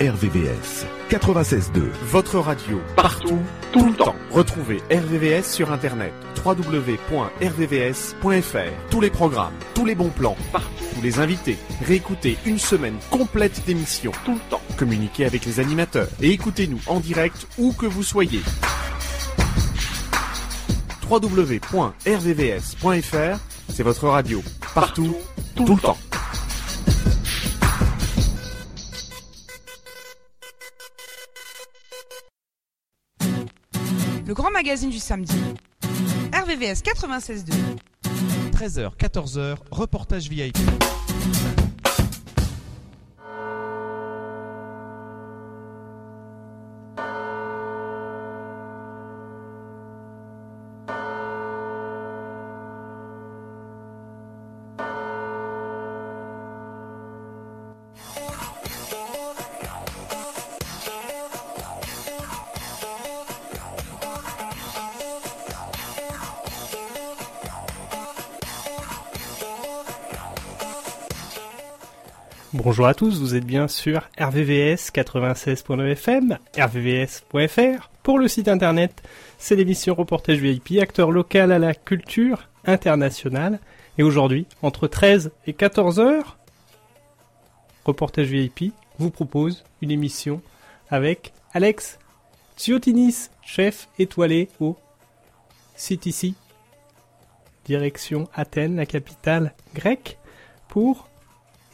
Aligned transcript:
RVVS 0.00 0.86
96.2. 1.10 1.82
Votre 2.04 2.38
radio, 2.38 2.80
partout, 2.96 3.38
tout 3.70 3.84
le 3.84 3.92
temps. 3.92 4.16
Retrouvez 4.30 4.78
RVVS 4.90 5.42
sur 5.42 5.70
Internet, 5.72 6.14
www.rvvs.fr. 6.42 7.30
Tous 8.90 9.00
les 9.02 9.10
programmes, 9.10 9.52
tous 9.74 9.84
les 9.84 9.94
bons 9.94 10.08
plans, 10.08 10.38
partout, 10.52 10.84
tous 10.94 11.02
les 11.02 11.18
invités. 11.18 11.58
Réécoutez 11.84 12.38
une 12.46 12.58
semaine 12.58 12.96
complète 13.10 13.62
d'émissions, 13.66 14.12
tout 14.24 14.32
le 14.32 14.40
temps. 14.48 14.62
Communiquez 14.78 15.26
avec 15.26 15.44
les 15.44 15.60
animateurs 15.60 16.08
et 16.22 16.30
écoutez-nous 16.30 16.80
en 16.86 16.98
direct 16.98 17.46
où 17.58 17.74
que 17.74 17.84
vous 17.84 18.02
soyez 18.02 18.40
www.rvvs.fr, 21.10 21.98
c'est 23.68 23.82
votre 23.82 24.08
radio, 24.08 24.42
partout, 24.74 25.14
tout, 25.54 25.66
le 25.66 25.76
temps. 25.76 25.98
Le 34.30 34.34
grand 34.34 34.52
magazine 34.52 34.90
du 34.90 35.00
samedi. 35.00 35.34
RVVS 36.32 36.82
96.2. 36.84 37.50
13h, 38.52 38.96
14h, 38.96 39.56
reportage 39.72 40.28
VIP. 40.28 40.56
Bonjour 72.70 72.86
à 72.86 72.94
tous, 72.94 73.18
vous 73.18 73.34
êtes 73.34 73.44
bien 73.44 73.66
sur 73.66 74.08
RVVS 74.16 74.92
96.9 74.94 75.90
FM, 75.90 76.38
rvvs.fr. 76.56 77.90
Pour 78.04 78.20
le 78.20 78.28
site 78.28 78.46
internet, 78.46 79.02
c'est 79.38 79.56
l'émission 79.56 79.96
Reportage 79.96 80.38
VIP, 80.38 80.80
acteur 80.80 81.10
local 81.10 81.50
à 81.50 81.58
la 81.58 81.74
culture 81.74 82.48
internationale. 82.64 83.58
Et 83.98 84.04
aujourd'hui, 84.04 84.46
entre 84.62 84.86
13 84.86 85.32
et 85.48 85.52
14 85.52 85.98
heures, 85.98 86.38
Reportage 87.84 88.28
VIP 88.28 88.72
vous 89.00 89.10
propose 89.10 89.64
une 89.82 89.90
émission 89.90 90.40
avec 90.90 91.32
Alex 91.52 91.98
Tsiotinis, 92.56 93.30
chef 93.42 93.88
étoilé 93.98 94.48
au 94.60 94.76
CTC, 95.74 96.34
direction 97.64 98.28
Athènes, 98.32 98.76
la 98.76 98.86
capitale 98.86 99.54
grecque, 99.74 100.18
pour 100.68 101.09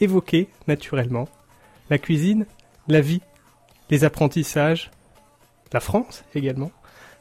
évoquer 0.00 0.48
naturellement 0.66 1.28
la 1.90 1.98
cuisine, 1.98 2.46
la 2.88 3.00
vie, 3.00 3.22
les 3.90 4.04
apprentissages, 4.04 4.90
la 5.72 5.80
France 5.80 6.24
également, 6.34 6.72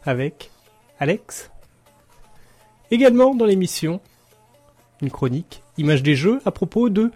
avec 0.03 0.51
Alex. 0.99 1.51
Également 2.91 3.35
dans 3.35 3.45
l'émission, 3.45 3.99
une 5.01 5.11
chronique, 5.11 5.61
image 5.77 6.03
des 6.03 6.15
jeux 6.15 6.39
à 6.45 6.51
propos 6.51 6.89
de 6.89 7.11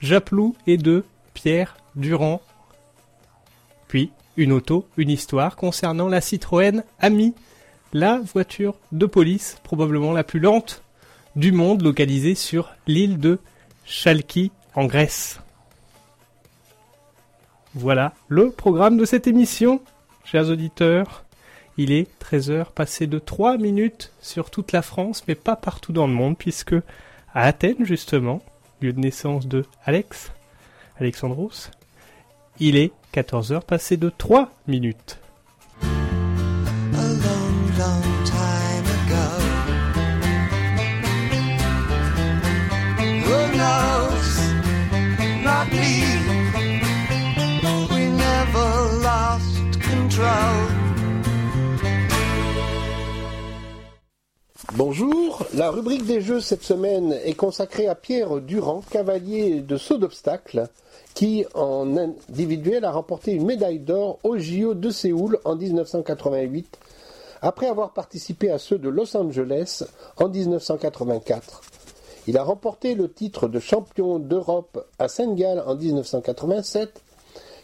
Japlou 0.00 0.56
et 0.66 0.76
de 0.76 1.04
Pierre 1.34 1.76
Durand. 1.96 2.40
Puis 3.88 4.12
une 4.36 4.52
auto, 4.52 4.86
une 4.96 5.10
histoire 5.10 5.56
concernant 5.56 6.08
la 6.08 6.20
Citroën 6.20 6.84
Ami, 7.00 7.34
la 7.92 8.18
voiture 8.18 8.76
de 8.92 9.06
police 9.06 9.58
probablement 9.64 10.12
la 10.12 10.24
plus 10.24 10.40
lente 10.40 10.82
du 11.36 11.52
monde 11.52 11.82
localisée 11.82 12.34
sur 12.34 12.70
l'île 12.86 13.18
de 13.18 13.38
Chalki 13.84 14.52
en 14.74 14.86
Grèce. 14.86 15.40
Voilà 17.74 18.14
le 18.28 18.50
programme 18.50 18.96
de 18.96 19.04
cette 19.04 19.26
émission, 19.26 19.80
chers 20.24 20.48
auditeurs. 20.48 21.24
Il 21.76 21.92
est 21.92 22.08
13h 22.20 22.72
passé 22.72 23.06
de 23.06 23.18
3 23.18 23.56
minutes 23.56 24.12
sur 24.20 24.50
toute 24.50 24.72
la 24.72 24.82
France, 24.82 25.22
mais 25.28 25.34
pas 25.34 25.54
partout 25.54 25.92
dans 25.92 26.06
le 26.06 26.12
monde, 26.12 26.36
puisque 26.36 26.74
à 27.34 27.42
Athènes, 27.44 27.84
justement, 27.84 28.42
lieu 28.80 28.92
de 28.92 29.00
naissance 29.00 29.46
de 29.46 29.64
Alex, 29.84 30.32
Alexandros, 30.98 31.70
il 32.58 32.76
est 32.76 32.90
14h 33.14 33.62
passé 33.62 33.96
de 33.96 34.10
3 34.10 34.50
minutes. 34.66 35.18
Bonjour, 54.74 55.44
la 55.54 55.70
rubrique 55.70 56.06
des 56.06 56.20
jeux 56.20 56.40
cette 56.40 56.62
semaine 56.62 57.12
est 57.24 57.34
consacrée 57.34 57.88
à 57.88 57.94
Pierre 57.94 58.40
Durand, 58.40 58.82
cavalier 58.90 59.60
de 59.60 59.76
saut 59.76 59.98
d'obstacle, 59.98 60.68
qui 61.14 61.44
en 61.54 61.96
individuel 61.96 62.84
a 62.84 62.92
remporté 62.92 63.32
une 63.32 63.44
médaille 63.44 63.80
d'or 63.80 64.18
au 64.22 64.38
JO 64.38 64.74
de 64.74 64.90
Séoul 64.90 65.40
en 65.44 65.56
1988, 65.56 66.78
après 67.42 67.66
avoir 67.66 67.92
participé 67.92 68.50
à 68.50 68.58
ceux 68.58 68.78
de 68.78 68.88
Los 68.88 69.16
Angeles 69.16 69.84
en 70.16 70.28
1984. 70.28 71.62
Il 72.28 72.36
a 72.36 72.44
remporté 72.44 72.94
le 72.94 73.10
titre 73.10 73.48
de 73.48 73.58
champion 73.58 74.18
d'Europe 74.18 74.86
à 74.98 75.08
Saint-Gall 75.08 75.64
en 75.66 75.74
1987, 75.74 77.00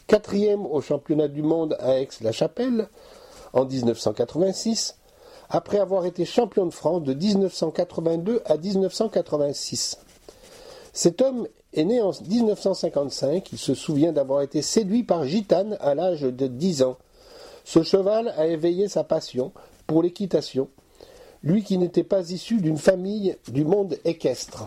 quatrième 0.06 0.64
au 0.64 0.80
championnat 0.80 1.28
du 1.28 1.42
monde 1.42 1.76
à 1.80 1.98
Aix-la-Chapelle 1.98 2.88
en 3.52 3.66
1986, 3.66 4.96
après 5.50 5.78
avoir 5.80 6.06
été 6.06 6.24
champion 6.24 6.64
de 6.64 6.72
France 6.72 7.02
de 7.02 7.12
1982 7.12 8.40
à 8.46 8.56
1986. 8.56 9.98
Cet 10.94 11.20
homme 11.20 11.46
est 11.74 11.84
né 11.84 12.00
en 12.00 12.12
1955, 12.26 13.52
il 13.52 13.58
se 13.58 13.74
souvient 13.74 14.14
d'avoir 14.14 14.40
été 14.40 14.62
séduit 14.62 15.02
par 15.02 15.26
Gitane 15.26 15.76
à 15.80 15.94
l'âge 15.94 16.22
de 16.22 16.46
10 16.46 16.84
ans. 16.84 16.96
Ce 17.64 17.82
cheval 17.82 18.32
a 18.38 18.46
éveillé 18.46 18.88
sa 18.88 19.04
passion 19.04 19.52
pour 19.86 20.02
l'équitation, 20.02 20.70
lui 21.44 21.62
qui 21.62 21.78
n'était 21.78 22.02
pas 22.02 22.30
issu 22.30 22.56
d'une 22.56 22.78
famille 22.78 23.36
du 23.48 23.64
monde 23.64 23.98
équestre. 24.04 24.66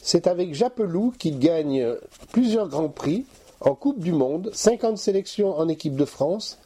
C'est 0.00 0.26
avec 0.26 0.54
Japelou 0.54 1.12
qu'il 1.18 1.38
gagne 1.38 1.86
plusieurs 2.32 2.68
grands 2.68 2.88
prix 2.88 3.26
en 3.60 3.74
Coupe 3.74 3.98
du 3.98 4.12
Monde, 4.12 4.50
50 4.52 4.96
sélections 4.96 5.56
en 5.58 5.68
équipe 5.68 5.96
de 5.96 6.04
France, 6.04 6.58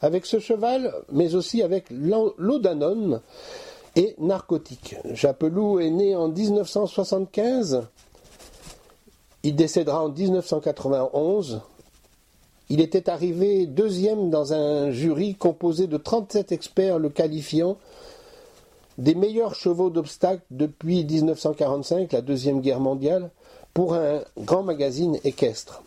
avec 0.00 0.24
ce 0.24 0.38
cheval, 0.38 0.94
mais 1.12 1.34
aussi 1.34 1.62
avec 1.62 1.86
l'Odanone 1.90 3.20
et 3.96 4.14
narcotique. 4.18 4.96
Japelou 5.12 5.80
est 5.80 5.90
né 5.90 6.16
en 6.16 6.28
1975, 6.28 7.82
il 9.42 9.56
décédera 9.56 10.04
en 10.04 10.10
1991. 10.10 11.60
Il 12.70 12.80
était 12.80 13.10
arrivé 13.10 13.66
deuxième 13.66 14.30
dans 14.30 14.52
un 14.52 14.92
jury 14.92 15.34
composé 15.34 15.88
de 15.88 15.96
37 15.96 16.52
experts 16.52 17.00
le 17.00 17.08
qualifiant 17.08 17.76
des 18.96 19.16
meilleurs 19.16 19.56
chevaux 19.56 19.90
d'obstacles 19.90 20.44
depuis 20.52 21.04
1945, 21.04 22.12
la 22.12 22.20
Deuxième 22.20 22.60
Guerre 22.60 22.78
mondiale, 22.78 23.30
pour 23.74 23.94
un 23.94 24.20
grand 24.38 24.62
magazine 24.62 25.18
équestre. 25.24 25.82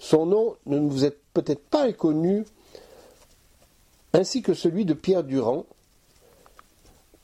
Son 0.00 0.26
nom 0.26 0.56
ne 0.66 0.78
vous 0.80 1.04
est 1.04 1.16
peut-être 1.34 1.62
pas 1.62 1.84
inconnu 1.84 2.44
ainsi 4.12 4.42
que 4.42 4.54
celui 4.54 4.84
de 4.84 4.94
Pierre 4.94 5.22
Durand, 5.22 5.66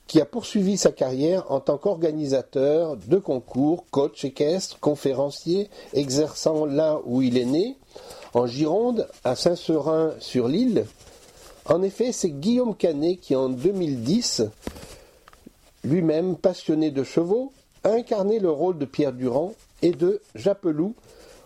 qui 0.06 0.20
a 0.20 0.24
poursuivi 0.24 0.76
sa 0.76 0.92
carrière 0.92 1.50
en 1.50 1.58
tant 1.58 1.78
qu'organisateur 1.78 2.96
de 2.96 3.18
concours, 3.18 3.86
coach 3.90 4.24
équestre, 4.24 4.78
conférencier, 4.78 5.68
exerçant 5.94 6.64
là 6.64 7.00
où 7.06 7.22
il 7.22 7.38
est 7.38 7.44
né, 7.44 7.76
en 8.36 8.46
Gironde, 8.46 9.08
à 9.24 9.34
Saint-Seurin-sur-l'Île. 9.34 10.84
En 11.64 11.80
effet, 11.82 12.12
c'est 12.12 12.28
Guillaume 12.28 12.76
Canet 12.76 13.18
qui, 13.18 13.34
en 13.34 13.48
2010, 13.48 14.42
lui-même 15.84 16.36
passionné 16.36 16.90
de 16.90 17.02
chevaux, 17.02 17.54
a 17.82 17.92
incarné 17.92 18.38
le 18.38 18.50
rôle 18.50 18.76
de 18.76 18.84
Pierre 18.84 19.14
Durand 19.14 19.54
et 19.80 19.92
de 19.92 20.20
Japelou, 20.34 20.94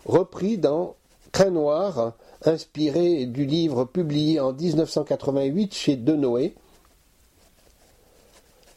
repris 0.04 0.58
dans 0.58 0.96
Crin 1.30 1.50
Noir, 1.50 2.14
inspiré 2.44 3.26
du 3.26 3.44
livre 3.44 3.84
publié 3.84 4.40
en 4.40 4.52
1988 4.52 5.72
chez 5.72 5.94
Denoé, 5.94 6.54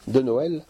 de. 0.08 0.62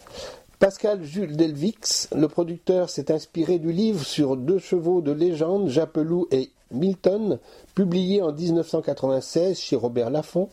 Pascal 0.59 1.03
Jules 1.03 1.35
Delvix, 1.35 2.07
le 2.15 2.29
producteur, 2.29 2.89
s'est 2.89 3.11
inspiré 3.11 3.59
du 3.59 3.73
livre 3.73 4.05
sur 4.05 4.37
deux 4.37 4.59
chevaux 4.59 5.01
de 5.01 5.11
légende, 5.11 5.67
Japelou 5.67 6.25
et 6.31 6.51
Milton, 6.73 7.39
publié 7.75 8.21
en 8.21 8.31
1996 8.31 9.59
chez 9.59 9.75
Robert 9.75 10.09
Laffont. 10.09 10.49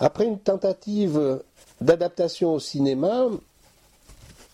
Après 0.00 0.24
une 0.24 0.38
tentative 0.38 1.40
d'adaptation 1.80 2.54
au 2.54 2.58
cinéma, 2.58 3.26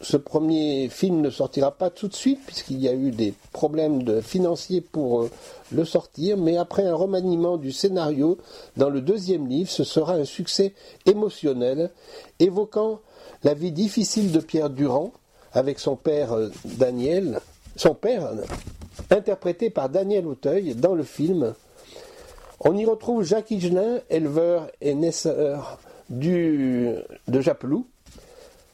ce 0.01 0.17
premier 0.17 0.89
film 0.89 1.21
ne 1.21 1.31
sortira 1.31 1.71
pas 1.71 1.91
tout 1.91 2.09
de 2.09 2.15
suite 2.15 2.41
puisqu'il 2.47 2.81
y 2.81 2.89
a 2.89 2.95
eu 2.95 3.11
des 3.11 3.33
problèmes 3.53 4.23
financiers 4.23 4.81
pour 4.81 5.23
euh, 5.23 5.31
le 5.73 5.85
sortir, 5.85 6.37
mais 6.37 6.57
après 6.57 6.85
un 6.85 6.95
remaniement 6.95 7.57
du 7.57 7.73
scénario 7.73 8.39
dans 8.77 8.91
le 8.91 9.01
deuxième 9.01 9.49
livre, 9.49 9.71
ce 9.71 9.85
sera 9.85 10.15
un 10.15 10.25
succès 10.25 10.75
émotionnel 11.07 11.91
évoquant 12.39 13.01
la 13.45 13.55
vie 13.55 13.73
difficile 13.73 14.31
de 14.33 14.41
Pierre 14.41 14.71
Durand 14.71 15.13
avec 15.53 15.79
son 15.79 15.97
père 15.97 16.33
euh, 16.33 16.51
Daniel, 16.65 17.41
son 17.77 17.95
père 17.95 18.31
interprété 19.11 19.71
par 19.71 19.89
Daniel 19.89 20.27
Auteuil 20.27 20.75
dans 20.75 20.95
le 20.95 21.03
film. 21.03 21.55
On 22.61 22.77
y 22.77 22.85
retrouve 22.85 23.23
Jacques 23.23 23.51
Higelin, 23.51 24.01
éleveur 24.11 24.71
et 24.81 24.95
naisseur 24.95 25.79
du, 26.09 26.95
de 27.29 27.41
Japelou, 27.41 27.87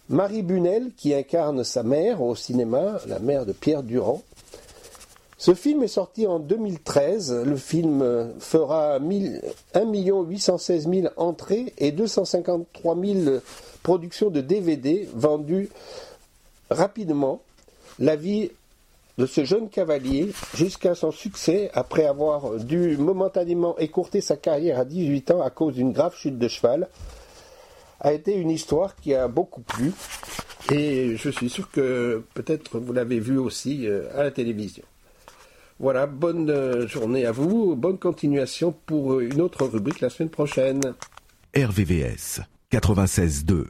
Marie 0.08 0.42
Bunel, 0.42 0.92
qui 0.96 1.14
incarne 1.14 1.64
sa 1.64 1.82
mère 1.82 2.22
au 2.22 2.34
cinéma, 2.34 3.00
la 3.06 3.18
mère 3.18 3.46
de 3.46 3.52
Pierre 3.52 3.82
Durand. 3.82 4.22
Ce 5.38 5.54
film 5.54 5.82
est 5.82 5.88
sorti 5.88 6.26
en 6.26 6.38
2013. 6.38 7.44
Le 7.46 7.56
film 7.56 8.34
fera 8.38 8.98
1 8.98 9.92
816 9.92 10.88
000 10.88 11.08
entrées 11.16 11.72
et 11.78 11.92
253 11.92 12.96
000 13.02 13.38
productions 13.82 14.28
de 14.28 14.42
DVD 14.42 15.08
vendues 15.14 15.70
rapidement. 16.70 17.40
La 17.98 18.16
vie 18.16 18.50
de 19.20 19.26
ce 19.26 19.44
jeune 19.44 19.68
cavalier 19.68 20.32
jusqu'à 20.54 20.94
son 20.94 21.10
succès 21.10 21.70
après 21.74 22.06
avoir 22.06 22.56
dû 22.56 22.96
momentanément 22.96 23.76
écourter 23.78 24.22
sa 24.22 24.36
carrière 24.36 24.78
à 24.78 24.86
18 24.86 25.32
ans 25.32 25.42
à 25.42 25.50
cause 25.50 25.74
d'une 25.74 25.92
grave 25.92 26.16
chute 26.16 26.38
de 26.38 26.48
cheval 26.48 26.88
a 28.00 28.14
été 28.14 28.34
une 28.34 28.48
histoire 28.48 28.96
qui 28.96 29.14
a 29.14 29.28
beaucoup 29.28 29.60
plu 29.60 29.92
et 30.72 31.16
je 31.16 31.28
suis 31.28 31.50
sûr 31.50 31.70
que 31.70 32.24
peut-être 32.32 32.78
vous 32.78 32.94
l'avez 32.94 33.20
vu 33.20 33.36
aussi 33.36 33.86
euh, 33.86 34.08
à 34.16 34.22
la 34.22 34.30
télévision. 34.30 34.84
Voilà, 35.78 36.06
bonne 36.06 36.48
euh, 36.48 36.86
journée 36.86 37.26
à 37.26 37.32
vous, 37.32 37.76
bonne 37.76 37.98
continuation 37.98 38.74
pour 38.86 39.20
une 39.20 39.42
autre 39.42 39.66
rubrique 39.66 40.00
la 40.00 40.08
semaine 40.08 40.30
prochaine. 40.30 40.80
RVVS 41.54 42.40
96.2 42.72 43.66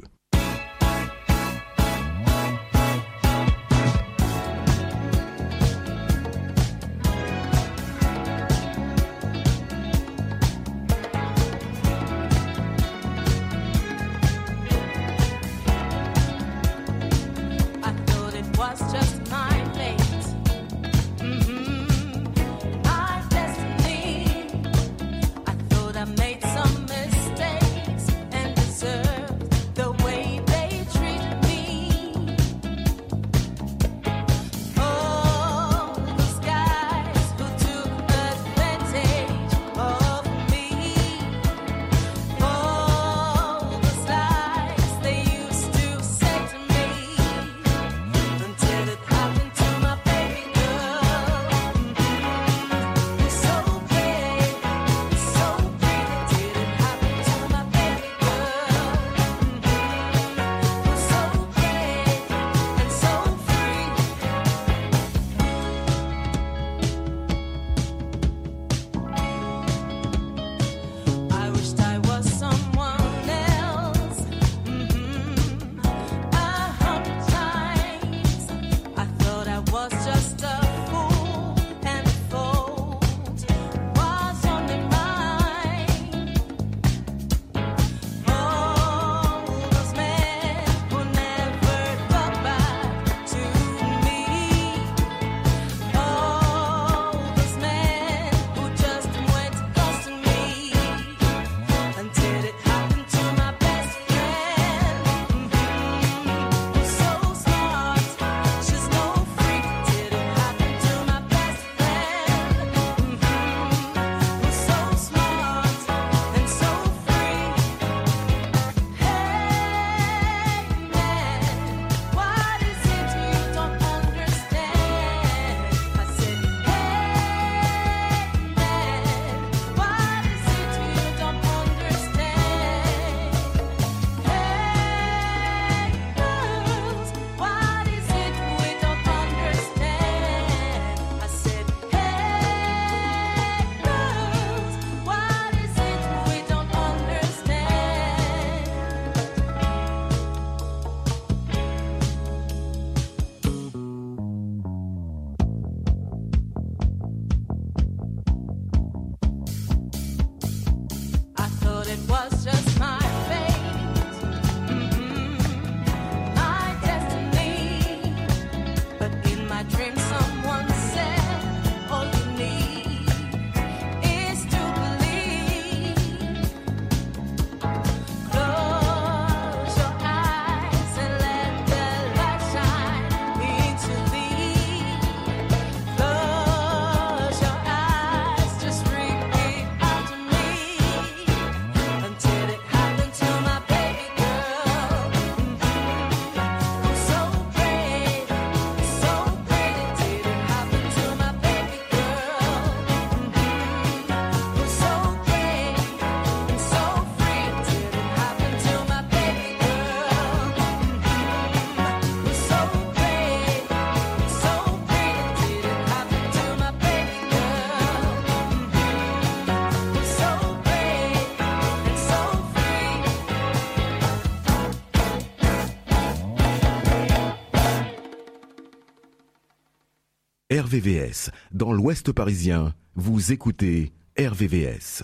RVVS. 230.70 231.31
Dans 231.50 231.72
l'Ouest 231.72 232.12
parisien, 232.12 232.74
vous 232.94 233.32
écoutez 233.32 233.91
RVVS. 234.17 235.03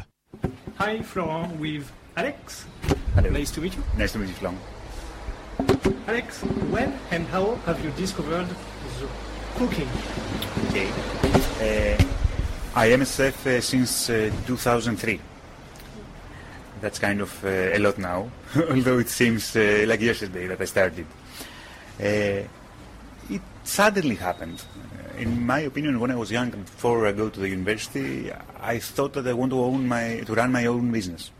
Hi, 0.78 1.02
Florent, 1.02 1.50
with 1.58 1.82
Alex. 2.14 2.68
Hello. 3.16 3.30
Nice 3.30 3.50
to 3.50 3.60
meet 3.60 3.74
you. 3.74 3.82
Nice 3.98 4.12
to 4.12 4.20
meet 4.20 4.28
you, 4.28 4.34
Florent. 4.34 4.58
Alex, 6.06 6.42
when 6.70 6.92
and 7.10 7.26
how 7.32 7.58
have 7.66 7.84
you 7.84 7.90
discovered 7.96 8.46
the 9.00 9.08
cooking? 9.58 9.88
Okay. 10.68 10.86
Uh, 11.60 12.04
I 12.76 12.86
am 12.92 13.02
a 13.02 13.06
chef 13.06 13.44
uh, 13.44 13.60
since 13.60 14.08
uh, 14.08 14.30
2003. 14.46 15.20
That's 16.80 17.00
kind 17.00 17.20
of 17.20 17.44
uh, 17.44 17.48
a 17.74 17.78
lot 17.80 17.98
now, 17.98 18.30
although 18.70 19.00
it 19.00 19.08
seems 19.08 19.56
uh, 19.56 19.84
like 19.88 20.00
yesterday 20.00 20.46
that 20.46 20.60
I 20.60 20.64
started. 20.66 21.06
Uh, 21.98 22.46
it 23.28 23.42
suddenly 23.64 24.14
happened. 24.14 24.62
In 25.18 25.46
my 25.46 25.60
opinion, 25.60 25.98
when 25.98 26.10
I 26.10 26.16
was 26.16 26.30
young, 26.30 26.50
before 26.50 27.06
I 27.06 27.12
go 27.12 27.30
to 27.30 27.40
the 27.40 27.48
university, 27.48 28.30
I 28.60 28.78
thought 28.78 29.14
that 29.14 29.26
I 29.26 29.32
want 29.32 29.50
to 29.52 29.60
own 29.60 29.88
my, 29.88 30.22
to 30.26 30.34
run 30.34 30.52
my 30.52 30.66
own 30.66 30.92
business. 30.92 31.30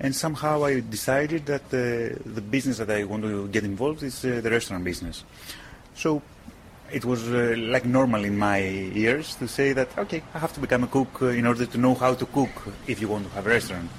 And 0.00 0.14
somehow 0.14 0.64
I 0.64 0.80
decided 0.80 1.46
that 1.46 1.62
uh, 1.66 2.18
the 2.24 2.40
business 2.40 2.78
that 2.78 2.90
I 2.90 3.04
want 3.04 3.22
to 3.22 3.48
get 3.48 3.64
involved 3.64 4.02
is 4.02 4.24
uh, 4.24 4.40
the 4.42 4.50
restaurant 4.50 4.84
business. 4.84 5.24
So 5.94 6.22
it 6.92 7.04
was 7.04 7.28
uh, 7.28 7.54
like 7.56 7.84
normal 7.84 8.24
in 8.24 8.36
my 8.36 8.60
ears 8.60 9.34
to 9.36 9.48
say 9.48 9.72
that 9.72 9.96
okay, 9.98 10.22
I 10.34 10.38
have 10.38 10.52
to 10.54 10.60
become 10.60 10.84
a 10.84 10.86
cook 10.86 11.22
uh, 11.22 11.26
in 11.26 11.46
order 11.46 11.66
to 11.66 11.78
know 11.78 11.94
how 11.94 12.14
to 12.14 12.26
cook 12.26 12.50
if 12.86 13.00
you 13.00 13.08
want 13.08 13.26
to 13.28 13.34
have 13.34 13.46
a 13.46 13.50
restaurant. 13.50 13.90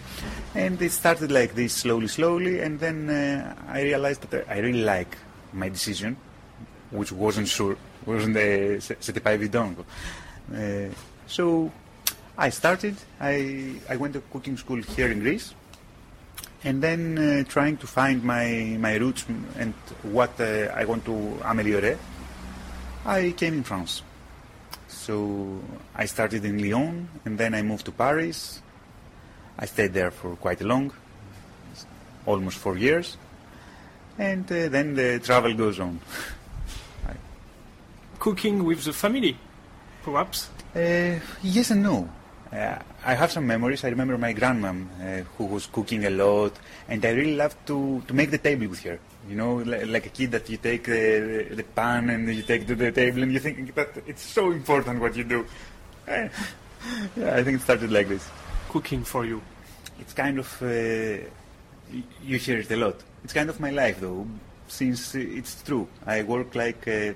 And 0.56 0.82
it 0.82 0.92
started 0.92 1.32
like 1.32 1.56
this 1.56 1.74
slowly, 1.74 2.08
slowly, 2.08 2.60
and 2.60 2.80
then 2.80 3.10
uh, 3.10 3.56
I 3.68 3.82
realized 3.84 4.30
that 4.30 4.50
I 4.50 4.60
really 4.60 4.84
like 4.84 5.18
my 5.54 5.70
decision, 5.70 6.18
which 6.92 7.12
wasn't 7.12 7.48
sure, 7.48 7.78
wasn't 8.08 8.36
uh, 8.36 8.80
c'était 8.80 9.20
pas 9.20 9.34
évident. 9.34 9.74
Uh, 10.54 10.90
so 11.28 11.72
I 12.38 12.50
started. 12.50 12.96
I 13.20 13.76
I 13.90 13.98
went 13.98 14.14
to 14.14 14.22
cooking 14.32 14.58
school 14.58 14.82
here 14.96 15.12
in 15.12 15.20
Greece, 15.20 15.54
and 16.64 16.82
then 16.82 17.18
uh, 17.18 17.44
trying 17.50 17.78
to 17.78 17.88
find 17.88 18.24
my 18.24 18.78
my 18.80 18.96
roots 18.96 19.26
and 19.60 19.74
what 20.04 20.32
uh, 20.40 20.72
I 20.74 20.86
want 20.86 21.06
to 21.06 21.40
améliorer. 21.44 21.98
I 23.06 23.34
came 23.38 23.54
in 23.54 23.64
France. 23.64 24.04
So 24.88 25.62
I 25.96 26.06
started 26.06 26.44
in 26.44 26.62
Lyon 26.62 27.08
and 27.24 27.38
then 27.38 27.54
I 27.54 27.62
moved 27.62 27.86
to 27.86 27.92
Paris. 27.92 28.62
I 29.58 29.66
stayed 29.66 29.94
there 29.94 30.12
for 30.12 30.36
quite 30.36 30.60
long, 30.62 30.92
almost 32.26 32.58
four 32.58 32.78
years. 32.78 33.18
And 34.18 34.52
uh, 34.52 34.68
then 34.68 34.96
the 34.96 35.20
travel 35.20 35.54
goes 35.54 35.80
on. 35.80 36.02
Cooking 38.28 38.66
with 38.66 38.84
the 38.84 38.92
family, 38.92 39.38
perhaps? 40.04 40.50
Uh, 40.76 41.18
yes 41.42 41.72
and 41.72 41.82
no. 41.82 42.10
Uh, 42.52 42.78
I 43.06 43.14
have 43.14 43.32
some 43.32 43.48
memories. 43.48 43.86
I 43.86 43.88
remember 43.88 44.18
my 44.18 44.34
grandmom 44.34 44.88
uh, 45.00 45.24
who 45.38 45.46
was 45.46 45.68
cooking 45.68 46.04
a 46.04 46.10
lot, 46.10 46.52
and 46.90 47.06
I 47.06 47.12
really 47.12 47.38
loved 47.38 47.56
to, 47.68 48.04
to 48.06 48.14
make 48.14 48.30
the 48.30 48.38
table 48.38 48.68
with 48.68 48.84
her. 48.84 49.00
You 49.30 49.38
know, 49.38 49.56
li- 49.56 49.86
like 49.86 50.08
a 50.08 50.10
kid 50.10 50.32
that 50.32 50.50
you 50.50 50.58
take 50.58 50.84
the, 50.84 51.48
the 51.52 51.64
pan 51.64 52.10
and 52.10 52.28
you 52.28 52.44
take 52.44 52.68
to 52.68 52.76
the 52.76 52.92
table 52.92 53.24
and 53.24 53.32
you 53.32 53.40
think 53.40 53.74
that 53.76 53.92
it's 54.06 54.24
so 54.24 54.52
important 54.52 55.00
what 55.00 55.16
you 55.16 55.24
do. 55.24 55.46
Yeah, 56.06 56.28
I 57.32 57.44
think 57.44 57.60
it 57.60 57.62
started 57.62 57.94
like 57.94 58.10
this. 58.10 58.28
Cooking 58.68 59.06
for 59.06 59.24
you. 59.24 59.42
It's 60.02 60.12
kind 60.12 60.38
of, 60.38 60.62
uh, 60.62 61.24
you 62.26 62.38
hear 62.38 62.58
it 62.60 62.70
a 62.72 62.76
lot. 62.76 62.98
It's 63.24 63.32
kind 63.32 63.50
of 63.50 63.62
my 63.62 63.70
life 63.70 64.02
though, 64.02 64.28
since 64.68 65.16
it's 65.16 65.64
true. 65.64 65.88
I 66.06 66.24
work 66.24 66.56
like 66.56 66.86
uh, 66.90 67.14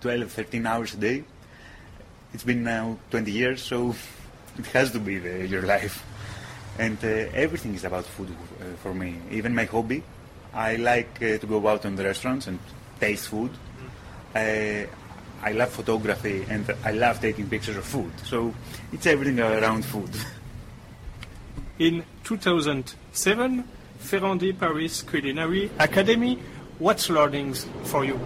12, 0.00 0.32
13 0.32 0.66
hours 0.66 0.94
a 0.94 0.96
day. 0.96 1.24
It's 2.32 2.44
been 2.44 2.62
now 2.62 2.98
20 3.10 3.30
years, 3.30 3.62
so 3.62 3.94
it 4.58 4.66
has 4.66 4.92
to 4.92 4.98
be 4.98 5.18
the, 5.18 5.46
your 5.46 5.62
life. 5.62 6.04
And 6.78 6.98
uh, 7.02 7.28
everything 7.34 7.74
is 7.74 7.84
about 7.84 8.04
food 8.04 8.30
uh, 8.30 8.76
for 8.82 8.94
me. 8.94 9.16
Even 9.30 9.54
my 9.54 9.64
hobby. 9.64 10.02
I 10.54 10.76
like 10.76 11.16
uh, 11.16 11.38
to 11.38 11.46
go 11.46 11.66
out 11.68 11.84
on 11.84 11.96
the 11.96 12.04
restaurants 12.04 12.46
and 12.46 12.58
taste 12.98 13.28
food. 13.28 13.50
Uh, 14.34 14.86
I 15.42 15.52
love 15.52 15.70
photography 15.70 16.44
and 16.48 16.70
I 16.84 16.92
love 16.92 17.20
taking 17.20 17.48
pictures 17.48 17.76
of 17.76 17.84
food. 17.84 18.12
So 18.24 18.54
it's 18.92 19.06
everything 19.06 19.40
around 19.40 19.84
food. 19.84 20.10
In 21.78 22.04
2007, 22.24 23.64
Ferrandi 23.98 24.52
Paris 24.52 25.02
Culinary 25.02 25.70
Academy. 25.78 26.38
What's 26.78 27.08
learnings 27.08 27.66
for 27.84 28.04
you? 28.04 28.18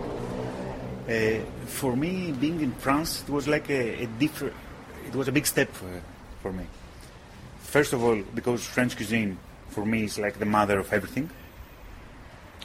Uh, 1.08 1.44
for 1.66 1.94
me, 1.96 2.32
being 2.32 2.60
in 2.60 2.72
France, 2.72 3.22
it 3.22 3.30
was 3.30 3.46
like 3.46 3.68
a, 3.68 4.04
a 4.04 4.06
different. 4.06 4.54
It 5.06 5.14
was 5.14 5.28
a 5.28 5.32
big 5.32 5.46
step 5.46 5.68
for, 5.70 6.00
for 6.40 6.52
me. 6.52 6.64
First 7.60 7.92
of 7.92 8.02
all, 8.02 8.22
because 8.34 8.64
French 8.64 8.96
cuisine 8.96 9.36
for 9.68 9.84
me 9.84 10.04
is 10.04 10.18
like 10.18 10.38
the 10.38 10.46
mother 10.46 10.78
of 10.78 10.90
everything. 10.92 11.28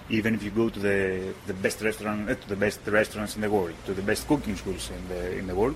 Even 0.09 0.35
if 0.35 0.43
you 0.43 0.51
go 0.51 0.69
to 0.69 0.79
the 0.79 1.33
the 1.47 1.53
best 1.53 1.81
restaurant, 1.81 2.29
uh, 2.29 2.35
to 2.35 2.49
the 2.49 2.55
best 2.55 2.79
restaurants 2.87 3.35
in 3.35 3.41
the 3.41 3.49
world, 3.49 3.73
to 3.85 3.93
the 3.93 4.01
best 4.01 4.25
cooking 4.27 4.55
schools 4.55 4.89
in 4.89 5.07
the 5.09 5.37
in 5.37 5.47
the 5.47 5.55
world, 5.55 5.75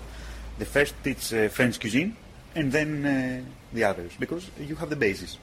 the 0.57 0.65
first 0.65 0.95
it's 1.03 1.33
uh, 1.33 1.49
French 1.51 1.79
cuisine, 1.79 2.15
and 2.55 2.71
then 2.71 3.05
uh, 3.05 3.41
the 3.73 3.83
others, 3.83 4.13
because 4.19 4.49
you 4.57 4.75
have 4.75 4.89
the 4.89 4.95
basis, 4.95 5.37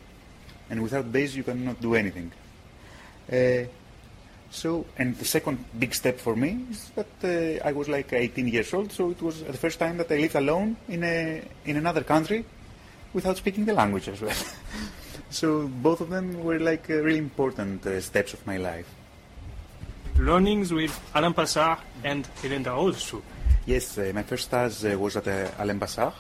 and 0.70 0.82
without 0.82 1.12
base 1.12 1.34
you 1.34 1.44
cannot 1.44 1.80
do 1.80 1.94
anything. 1.94 2.32
So, 4.50 4.84
and 4.98 5.16
the 5.16 5.24
second 5.24 5.64
big 5.78 5.94
step 5.94 6.18
for 6.18 6.34
me 6.34 6.66
is 6.70 6.90
that 6.96 7.62
uh, 7.62 7.68
I 7.68 7.72
was 7.72 7.88
like 7.88 8.12
18 8.12 8.48
years 8.48 8.74
old, 8.74 8.90
so 8.90 9.10
it 9.10 9.22
was 9.22 9.44
the 9.44 9.56
first 9.56 9.78
time 9.78 9.96
that 9.98 10.10
I 10.10 10.18
lived 10.18 10.34
alone 10.34 10.76
in 10.88 11.04
a 11.04 11.42
in 11.64 11.76
another 11.76 12.02
country 12.02 12.44
without 13.12 13.36
speaking 13.36 13.64
the 13.64 13.74
language 13.74 14.08
as 14.08 14.20
well. 14.20 14.36
so 15.30 15.68
both 15.68 16.00
of 16.00 16.10
them 16.10 16.42
were 16.42 16.58
like 16.58 16.90
uh, 16.90 16.94
really 16.94 17.18
important 17.18 17.86
uh, 17.86 18.00
steps 18.00 18.34
of 18.34 18.44
my 18.44 18.56
life. 18.56 18.86
Learnings 20.18 20.72
with 20.72 20.98
Alain 21.14 21.32
Passard 21.32 21.78
and 22.02 22.28
Hélène 22.42 22.64
Darroze 22.64 23.08
too. 23.08 23.22
Yes, 23.66 23.98
uh, 23.98 24.10
my 24.12 24.24
first 24.24 24.44
stage 24.46 24.92
uh, 24.92 24.98
was 24.98 25.16
at 25.16 25.28
uh, 25.28 25.50
Alain 25.58 25.78
Bassard, 25.78 26.12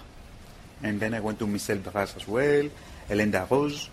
and 0.84 1.00
then 1.00 1.14
I 1.14 1.20
went 1.20 1.38
to 1.40 1.48
Michel 1.48 1.78
Brass 1.78 2.14
as 2.16 2.28
well, 2.28 2.68
Hélène 3.08 3.32
Darroze. 3.32 3.88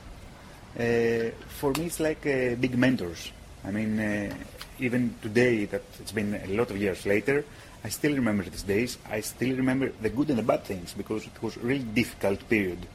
Uh, 0.78 1.32
for 1.48 1.74
me, 1.74 1.88
it's 1.88 2.00
like 2.00 2.26
uh, 2.28 2.54
big 2.56 2.78
mentors. 2.78 3.32
I 3.68 3.72
mean, 3.72 4.00
uh, 4.00 4.34
even 4.80 5.16
today, 5.22 5.66
that 5.66 5.84
it's 6.00 6.14
been 6.14 6.34
a 6.36 6.48
lot 6.48 6.72
of 6.72 6.78
years 6.78 7.06
later, 7.06 7.44
I 7.84 7.90
still 7.90 8.16
remember 8.16 8.44
these 8.44 8.64
days. 8.64 8.98
I 9.10 9.20
still 9.20 9.58
remember 9.58 9.92
the 10.02 10.10
good 10.10 10.30
and 10.30 10.40
the 10.40 10.44
bad 10.44 10.64
things 10.64 10.94
because 10.94 11.26
it 11.26 11.44
was 11.44 11.58
a 11.58 11.60
really 11.60 11.84
difficult 11.84 12.48
period. 12.48 12.88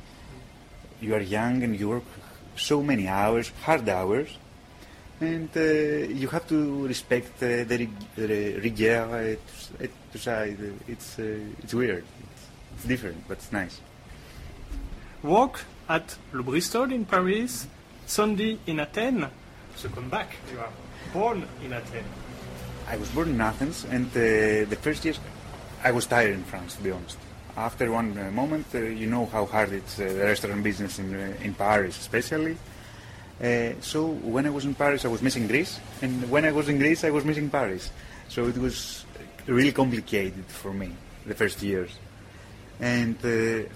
You 1.02 1.14
are 1.14 1.20
young 1.20 1.62
and 1.62 1.78
you 1.78 1.90
work 1.90 2.04
so 2.56 2.82
many 2.82 3.06
hours, 3.06 3.52
hard 3.64 3.86
hours, 3.86 4.38
and 5.20 5.50
uh, 5.54 5.60
you 5.60 6.28
have 6.28 6.48
to 6.48 6.86
respect 6.86 7.42
uh, 7.42 7.64
the, 7.64 7.76
rig- 7.78 8.14
the 8.16 8.58
rigueur 8.60 9.36
uh, 9.80 9.86
to 10.12 10.18
side. 10.18 10.56
It's, 10.88 11.18
uh, 11.18 11.38
it's 11.62 11.74
weird. 11.74 12.04
It's, 12.22 12.46
it's 12.76 12.84
different, 12.84 13.28
but 13.28 13.38
it's 13.38 13.52
nice. 13.52 13.78
Work 15.22 15.64
at 15.88 16.16
Le 16.32 16.42
Bristol 16.42 16.92
in 16.92 17.04
Paris, 17.04 17.66
Sunday 18.06 18.58
in 18.66 18.80
Athens. 18.80 19.26
So 19.76 19.88
come 19.88 20.08
back. 20.08 20.36
You 20.52 20.60
are 20.60 20.72
born 21.12 21.46
in 21.64 21.72
Athens. 21.72 22.06
I 22.88 22.96
was 22.96 23.08
born 23.10 23.28
in 23.28 23.40
Athens, 23.40 23.84
and 23.90 24.06
uh, 24.08 24.68
the 24.68 24.78
first 24.80 25.04
years 25.04 25.18
I 25.84 25.90
was 25.90 26.06
tired 26.06 26.34
in 26.34 26.44
France, 26.44 26.76
to 26.76 26.82
be 26.82 26.90
honest. 26.90 27.18
After 27.56 27.90
one 27.90 28.16
uh, 28.16 28.30
moment, 28.30 28.66
uh, 28.74 28.78
you 28.78 29.06
know 29.06 29.26
how 29.26 29.46
hard 29.46 29.72
it's 29.72 29.98
uh, 29.98 30.04
the 30.04 30.24
restaurant 30.24 30.62
business 30.62 30.98
in, 30.98 31.14
uh, 31.14 31.34
in 31.42 31.54
Paris, 31.54 31.98
especially. 31.98 32.56
Uh, 33.42 33.72
so 33.80 34.06
when 34.06 34.46
I 34.46 34.50
was 34.50 34.64
in 34.64 34.74
Paris, 34.74 35.04
I 35.04 35.08
was 35.08 35.22
missing 35.22 35.46
Greece, 35.46 35.80
and 36.00 36.30
when 36.30 36.44
I 36.44 36.52
was 36.52 36.68
in 36.68 36.78
Greece, 36.78 37.04
I 37.04 37.10
was 37.10 37.24
missing 37.24 37.50
Paris. 37.50 37.90
So 38.28 38.46
it 38.46 38.56
was 38.56 39.04
really 39.46 39.72
complicated 39.72 40.44
for 40.46 40.72
me 40.72 40.92
the 41.26 41.34
first 41.34 41.62
years. 41.62 41.90
And 42.80 43.16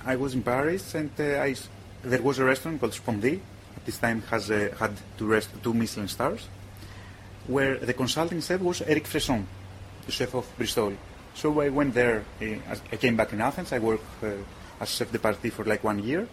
I 0.04 0.16
was 0.16 0.34
in 0.34 0.42
Paris, 0.42 0.94
and 0.94 1.10
I 1.18 1.54
there 2.02 2.22
was 2.22 2.38
a 2.38 2.44
restaurant 2.44 2.80
called 2.80 2.92
Spondy. 2.92 3.40
This 3.86 3.98
time, 3.98 4.22
has 4.30 4.50
uh, 4.50 4.74
had 4.78 4.92
to 5.18 5.26
rest- 5.26 5.62
two 5.62 5.72
Michelin 5.72 6.08
stars 6.08 6.48
where 7.46 7.78
the 7.78 7.94
consulting 7.94 8.40
chef 8.40 8.60
was 8.60 8.82
Eric 8.82 9.06
Fresson, 9.06 9.46
the 10.04 10.12
chef 10.12 10.34
of 10.34 10.44
Bristol. 10.58 10.92
So 11.34 11.60
I 11.60 11.68
went 11.68 11.94
there. 11.94 12.24
uh, 12.42 12.74
I 12.92 12.96
came 12.96 13.16
back 13.16 13.32
in 13.32 13.40
Athens. 13.40 13.72
I 13.72 13.78
worked 13.78 14.24
uh, 14.24 14.32
as 14.80 14.90
chef 14.90 15.12
de 15.12 15.18
partie 15.18 15.50
for 15.50 15.64
like 15.64 15.84
one 15.84 16.02
year. 16.02 16.26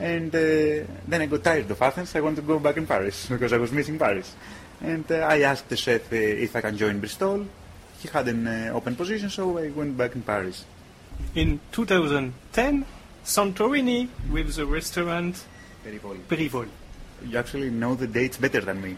And 0.00 0.30
then 0.32 1.22
I 1.22 1.26
got 1.26 1.44
tired 1.44 1.70
of 1.70 1.80
Athens. 1.80 2.14
I 2.16 2.20
wanted 2.20 2.36
to 2.36 2.42
go 2.42 2.58
back 2.58 2.76
in 2.76 2.86
Paris 2.86 3.26
because 3.30 3.52
I 3.52 3.58
was 3.58 3.70
missing 3.72 3.98
Paris. 3.98 4.34
And 4.80 5.10
I 5.10 5.40
asked 5.40 5.68
the 5.68 5.76
chef 5.76 6.12
if 6.12 6.54
I 6.56 6.60
can 6.60 6.76
join 6.76 6.98
Bristol. 6.98 7.46
He 8.00 8.08
had 8.08 8.28
an 8.28 8.46
open 8.70 8.94
position, 8.96 9.30
so 9.30 9.56
I 9.56 9.70
went 9.70 9.96
back 9.96 10.14
in 10.14 10.22
Paris. 10.22 10.64
In 11.34 11.60
2010, 11.72 12.84
Santorini 13.24 14.08
with 14.30 14.54
the 14.54 14.66
restaurant 14.66 15.44
Perivol. 16.28 16.68
You 17.24 17.38
actually 17.38 17.70
know 17.70 17.94
the 17.94 18.06
dates 18.06 18.36
better 18.36 18.60
than 18.60 18.82
me. 18.82 18.96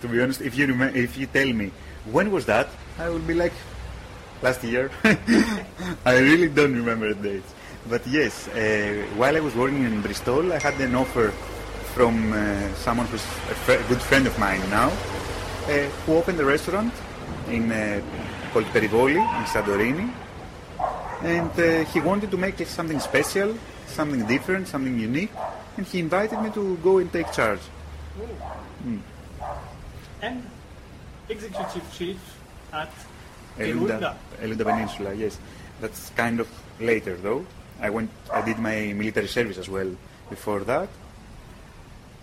To 0.00 0.08
be 0.08 0.20
honest, 0.22 0.40
if 0.40 0.56
you 0.56 0.66
remem- 0.66 0.94
if 0.94 1.16
you 1.18 1.26
tell 1.26 1.52
me 1.52 1.70
when 2.10 2.30
was 2.30 2.46
that, 2.46 2.68
I 2.98 3.08
will 3.08 3.18
be 3.18 3.34
like, 3.34 3.52
last 4.42 4.62
year. 4.64 4.90
I 6.06 6.18
really 6.18 6.48
don't 6.48 6.74
remember 6.74 7.12
the 7.14 7.22
dates. 7.30 7.54
But 7.88 8.06
yes, 8.06 8.48
uh, 8.48 9.04
while 9.16 9.36
I 9.36 9.40
was 9.40 9.54
working 9.54 9.84
in 9.84 10.00
Bristol, 10.00 10.52
I 10.52 10.58
had 10.58 10.80
an 10.80 10.94
offer 10.94 11.30
from 11.94 12.32
uh, 12.32 12.74
someone 12.74 13.06
who's 13.08 13.24
a 13.24 13.54
fr- 13.64 13.82
good 13.88 14.00
friend 14.00 14.26
of 14.26 14.38
mine 14.38 14.60
now, 14.70 14.88
uh, 14.88 15.88
who 16.06 16.16
opened 16.16 16.38
a 16.40 16.44
restaurant 16.44 16.92
in 17.48 17.72
uh, 17.72 18.00
called 18.52 18.66
Perivoli 18.66 19.16
in 19.16 19.44
Santorini. 19.44 20.12
And 21.22 21.50
uh, 21.58 21.84
he 21.92 22.00
wanted 22.00 22.30
to 22.30 22.36
make 22.36 22.58
something 22.66 23.00
special, 23.00 23.54
something 23.90 24.26
different, 24.26 24.68
something 24.68 24.98
unique, 24.98 25.30
and 25.76 25.86
he 25.86 25.98
invited 25.98 26.40
me 26.40 26.50
to 26.50 26.76
go 26.78 26.98
and 26.98 27.12
take 27.12 27.30
charge. 27.32 27.60
And 30.22 30.42
executive 31.28 31.82
chief 31.96 32.18
at 32.72 32.90
Elunda, 33.58 34.14
Elunda 34.40 34.64
Peninsula, 34.64 35.14
yes. 35.14 35.38
That's 35.80 36.10
kind 36.10 36.40
of 36.40 36.48
later 36.78 37.16
though. 37.16 37.46
I 37.80 37.88
went, 37.90 38.10
I 38.32 38.42
did 38.42 38.58
my 38.58 38.92
military 38.92 39.28
service 39.28 39.56
as 39.58 39.68
well 39.68 39.90
before 40.28 40.60
that. 40.60 40.88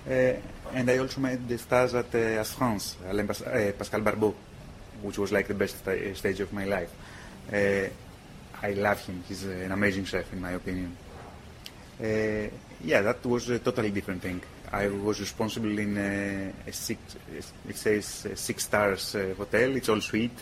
Uh, 0.07 0.33
and 0.73 0.89
I 0.89 0.97
also 0.99 1.19
made 1.21 1.47
the 1.47 1.57
stage 1.57 1.93
at 1.93 2.13
uh, 2.13 2.17
As 2.17 2.53
France, 2.53 2.95
Alain 3.07 3.27
Pas- 3.27 3.41
uh, 3.41 3.71
Pascal 3.77 4.01
Barbeau, 4.01 4.35
which 5.01 5.17
was 5.17 5.31
like 5.31 5.47
the 5.47 5.53
best 5.53 5.79
sta- 5.79 6.13
stage 6.13 6.39
of 6.39 6.53
my 6.53 6.65
life. 6.65 6.91
Uh, 7.51 7.89
I 8.61 8.71
love 8.73 8.99
him. 9.05 9.23
He's 9.27 9.43
an 9.43 9.71
amazing 9.71 10.05
chef, 10.05 10.31
in 10.33 10.41
my 10.41 10.51
opinion. 10.51 10.95
Uh, 11.99 12.49
yeah, 12.83 13.01
that 13.01 13.25
was 13.25 13.49
a 13.49 13.59
totally 13.59 13.91
different 13.91 14.21
thing. 14.21 14.41
I 14.71 14.87
was 14.87 15.19
responsible 15.19 15.77
in 15.79 15.97
uh, 15.97 16.51
a 16.67 16.73
six, 16.73 16.99
it 17.67 17.75
says 17.75 18.25
uh, 18.25 18.35
six 18.35 18.65
stars 18.65 19.15
uh, 19.15 19.33
hotel. 19.37 19.75
It's 19.75 19.89
all 19.89 20.01
suite. 20.01 20.39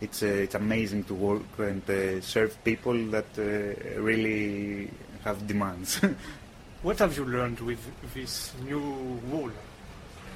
It's 0.00 0.22
uh, 0.22 0.26
it's 0.26 0.54
amazing 0.54 1.04
to 1.04 1.14
work 1.14 1.58
and 1.58 1.82
uh, 1.90 2.20
serve 2.20 2.62
people 2.64 2.96
that 3.06 3.26
uh, 3.38 4.00
really 4.00 4.90
have 5.24 5.46
demands. 5.46 6.00
What 6.82 6.98
have 6.98 7.16
you 7.16 7.24
learned 7.24 7.58
with 7.60 7.80
this 8.14 8.52
new 8.62 9.18
role? 9.32 9.50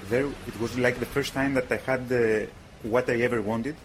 there, 0.08 0.26
it 0.46 0.60
was 0.60 0.78
like 0.78 0.98
the 0.98 1.06
first 1.06 1.34
time 1.34 1.54
that 1.54 1.70
I 1.70 1.76
had 1.76 2.10
uh, 2.10 2.46
what 2.82 3.08
I 3.10 3.20
ever 3.20 3.42
wanted, 3.42 3.76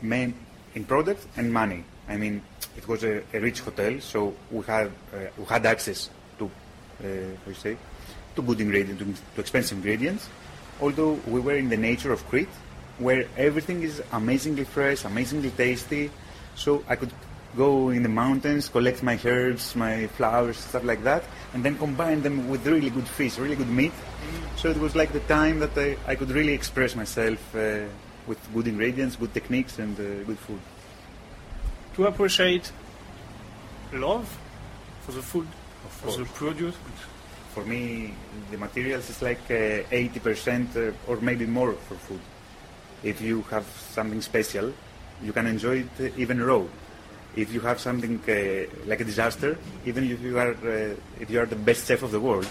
main 0.00 0.34
in 0.74 0.84
product 0.84 1.26
and 1.36 1.52
money. 1.52 1.84
I 2.08 2.16
mean, 2.16 2.42
it 2.76 2.88
was 2.88 3.04
a, 3.04 3.22
a 3.32 3.40
rich 3.40 3.60
hotel, 3.60 4.00
so 4.00 4.34
we 4.50 4.64
had 4.64 4.86
uh, 4.86 5.28
we 5.36 5.44
had 5.44 5.66
access 5.66 6.10
to 6.38 6.46
uh, 6.46 7.06
you 7.46 7.54
say 7.54 7.76
to 8.36 8.42
good 8.42 8.60
ingredients, 8.60 9.02
to, 9.02 9.34
to 9.34 9.40
expensive 9.40 9.78
ingredients. 9.78 10.28
Although 10.80 11.18
we 11.26 11.40
were 11.40 11.56
in 11.56 11.68
the 11.68 11.76
nature 11.76 12.12
of 12.12 12.26
Crete, 12.28 12.48
where 12.98 13.26
everything 13.36 13.82
is 13.82 14.02
amazingly 14.12 14.64
fresh, 14.64 15.04
amazingly 15.04 15.50
tasty, 15.50 16.10
so 16.54 16.84
I 16.88 16.96
could 16.96 17.12
go 17.56 17.90
in 17.90 18.02
the 18.02 18.08
mountains, 18.08 18.68
collect 18.68 19.02
my 19.02 19.18
herbs, 19.24 19.74
my 19.74 20.06
flowers, 20.08 20.56
stuff 20.56 20.84
like 20.84 21.02
that, 21.04 21.24
and 21.54 21.64
then 21.64 21.76
combine 21.78 22.22
them 22.22 22.48
with 22.48 22.66
really 22.66 22.90
good 22.90 23.08
fish, 23.08 23.38
really 23.38 23.56
good 23.56 23.70
meat. 23.70 23.92
So 24.56 24.68
it 24.68 24.78
was 24.78 24.94
like 24.94 25.12
the 25.12 25.20
time 25.20 25.58
that 25.60 25.76
I, 25.76 25.96
I 26.06 26.14
could 26.14 26.30
really 26.30 26.52
express 26.52 26.94
myself 26.94 27.38
uh, 27.54 27.86
with 28.26 28.38
good 28.54 28.68
ingredients, 28.68 29.16
good 29.16 29.32
techniques, 29.34 29.78
and 29.78 29.98
uh, 29.98 30.24
good 30.24 30.38
food. 30.38 30.60
To 31.98 32.06
appreciate 32.06 32.70
love 33.92 34.38
for 35.00 35.10
the 35.10 35.20
food, 35.20 35.48
for 35.90 36.16
the 36.16 36.24
produce. 36.26 36.76
For 37.52 37.64
me, 37.64 38.14
the 38.52 38.56
materials 38.56 39.10
is 39.10 39.20
like 39.20 39.40
uh, 39.50 39.82
80% 39.90 40.76
uh, 40.76 40.92
or 41.08 41.16
maybe 41.16 41.44
more 41.44 41.72
for 41.72 41.96
food. 41.96 42.20
If 43.02 43.20
you 43.20 43.42
have 43.50 43.66
something 43.90 44.22
special, 44.22 44.72
you 45.24 45.32
can 45.32 45.48
enjoy 45.48 45.88
it 45.98 46.16
even 46.16 46.40
raw. 46.40 46.62
If 47.34 47.52
you 47.52 47.58
have 47.62 47.80
something 47.80 48.20
uh, 48.28 48.86
like 48.86 49.00
a 49.00 49.04
disaster, 49.04 49.58
even 49.84 50.08
if 50.08 50.22
you 50.22 50.38
are 50.38 50.52
uh, 50.52 50.94
if 51.18 51.28
you 51.28 51.40
are 51.40 51.46
the 51.46 51.56
best 51.56 51.88
chef 51.88 52.04
of 52.04 52.12
the 52.12 52.20
world, 52.20 52.48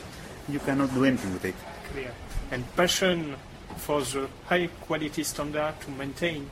you 0.49 0.59
cannot 0.59 0.93
do 0.93 1.05
anything 1.05 1.31
with 1.31 1.45
it. 1.45 1.55
Clear. 1.93 2.11
And 2.51 2.65
passion 2.75 3.37
for 3.77 4.01
the 4.01 4.27
high 4.47 4.67
quality 4.81 5.23
standard 5.23 5.79
to 5.79 5.91
maintain. 5.91 6.49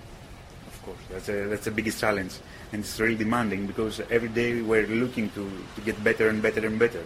Course, 0.86 0.98
that's 1.12 1.30
a, 1.30 1.48
that's 1.48 1.66
the 1.66 1.72
biggest 1.72 2.00
challenge, 2.00 2.34
and 2.72 2.84
it's 2.84 3.00
really 3.00 3.16
demanding 3.16 3.66
because 3.66 4.00
every 4.12 4.30
day 4.30 4.62
we're 4.62 4.86
looking 4.86 5.30
to, 5.32 5.50
to 5.76 5.82
get 5.82 6.04
better 6.04 6.30
and 6.30 6.42
better 6.42 6.66
and 6.68 6.78
better. 6.78 7.04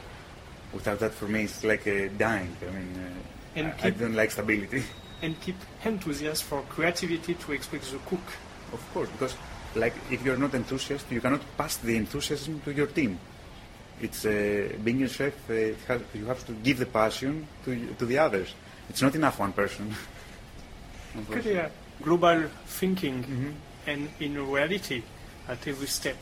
Without 0.73 0.99
that, 0.99 1.13
for 1.13 1.27
me, 1.29 1.43
it's 1.45 1.63
like 1.63 1.87
uh, 1.87 2.09
dying. 2.17 2.55
I 2.61 2.71
mean, 2.71 2.89
uh, 2.97 3.09
And 3.55 3.67
I, 3.81 3.87
I 3.87 3.89
don't 3.91 4.15
like 4.15 4.31
stability. 4.31 4.83
and 5.21 5.39
keep 5.41 5.55
enthusiasm 5.85 6.45
for 6.47 6.61
creativity 6.69 7.35
to 7.35 7.51
express 7.53 7.91
the 7.91 7.99
cook. 7.99 8.19
Of 8.73 8.81
course, 8.93 9.09
because 9.09 9.35
like 9.75 9.95
if 10.11 10.23
you're 10.25 10.37
not 10.37 10.53
enthusiastic, 10.53 11.11
you 11.11 11.21
cannot 11.21 11.41
pass 11.57 11.77
the 11.77 11.95
enthusiasm 11.95 12.59
to 12.65 12.73
your 12.73 12.87
team. 12.87 13.17
It's 14.01 14.25
uh, 14.25 14.75
being 14.83 15.03
a 15.03 15.07
chef. 15.07 15.33
Uh, 15.49 15.53
it 15.53 15.77
has, 15.87 16.01
you 16.13 16.25
have 16.25 16.45
to 16.47 16.51
give 16.53 16.79
the 16.79 16.85
passion 16.85 17.47
to 17.65 17.75
to 17.97 18.05
the 18.05 18.17
others. 18.17 18.53
It's 18.89 19.01
not 19.01 19.15
enough 19.15 19.39
one 19.39 19.53
person. 19.53 19.95
Unfortunately. 21.15 21.51
Clear. 21.53 21.71
Global 22.01 22.43
thinking 22.65 23.23
Mhm. 23.23 23.53
And 23.87 24.09
in 24.19 24.35
reality 24.51 25.03
at 25.47 25.67
every 25.67 25.87
step 25.87 26.17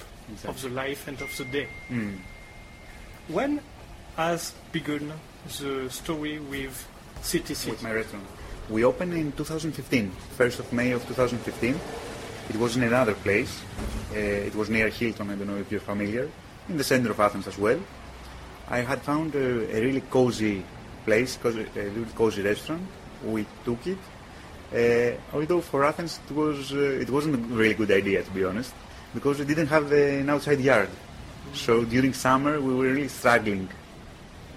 of 0.45 0.61
the 0.61 0.69
life 0.69 1.07
and 1.07 1.21
of 1.21 1.35
the 1.37 1.45
day. 1.45 1.67
Mm. 1.89 2.19
When 3.27 3.61
has 4.15 4.53
begun 4.71 5.13
the 5.59 5.89
story 5.89 6.39
with 6.39 6.87
CTC? 7.21 7.69
With 7.71 7.83
my 7.83 7.93
restaurant, 7.93 8.25
we 8.69 8.83
opened 8.83 9.13
in 9.13 9.31
2015, 9.31 10.11
1st 10.37 10.59
of 10.59 10.73
May 10.73 10.91
of 10.91 11.05
2015. 11.07 11.79
It 12.49 12.55
was 12.55 12.77
in 12.77 12.83
another 12.83 13.13
place. 13.13 13.61
Uh, 14.11 14.17
it 14.17 14.55
was 14.55 14.69
near 14.69 14.89
Hilton. 14.89 15.29
I 15.29 15.35
don't 15.35 15.47
know 15.47 15.57
if 15.57 15.71
you're 15.71 15.81
familiar. 15.81 16.29
In 16.69 16.77
the 16.77 16.83
center 16.83 17.11
of 17.11 17.19
Athens 17.19 17.47
as 17.47 17.57
well. 17.57 17.79
I 18.69 18.79
had 18.79 19.01
found 19.01 19.35
a, 19.35 19.75
a 19.75 19.81
really 19.81 20.01
cozy 20.01 20.63
place, 21.05 21.37
cozy, 21.37 21.65
a 21.75 21.83
really 21.89 22.11
cozy 22.15 22.41
restaurant. 22.41 22.83
We 23.23 23.45
took 23.63 23.87
it. 23.87 23.97
Uh, 24.73 25.11
although 25.33 25.61
for 25.61 25.85
Athens 25.85 26.19
it 26.29 26.35
was 26.35 26.73
uh, 26.73 27.03
it 27.03 27.09
wasn't 27.09 27.35
a 27.35 27.37
really 27.55 27.73
good 27.73 27.91
idea 27.91 28.21
to 28.23 28.31
be 28.31 28.43
honest, 28.43 28.73
because 29.13 29.39
we 29.39 29.45
didn't 29.45 29.67
have 29.67 29.89
the, 29.89 30.19
an 30.19 30.29
outside 30.29 30.59
yard. 30.59 30.89
So 31.53 31.85
during 31.85 32.13
summer 32.13 32.59
we 32.59 32.73
were 32.73 32.91
really 32.93 33.07
struggling 33.07 33.69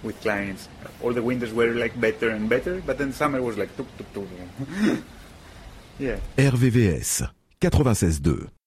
with 0.03 0.21
clients. 0.21 0.69
All 1.03 1.13
the 1.13 1.23
winters 1.23 1.53
were 1.53 1.73
like 1.75 1.99
better 2.01 2.31
and 2.31 2.49
better, 2.49 2.83
but 2.85 2.99
then 2.99 3.13
summer 3.13 3.41
was 3.41 3.57
like 3.57 3.77
tuk 3.77 3.87
tuk 3.97 4.13
tuk. 4.13 4.29
yeah. 5.99 6.19
RVVS 6.37 7.29
96.2. 7.61 8.60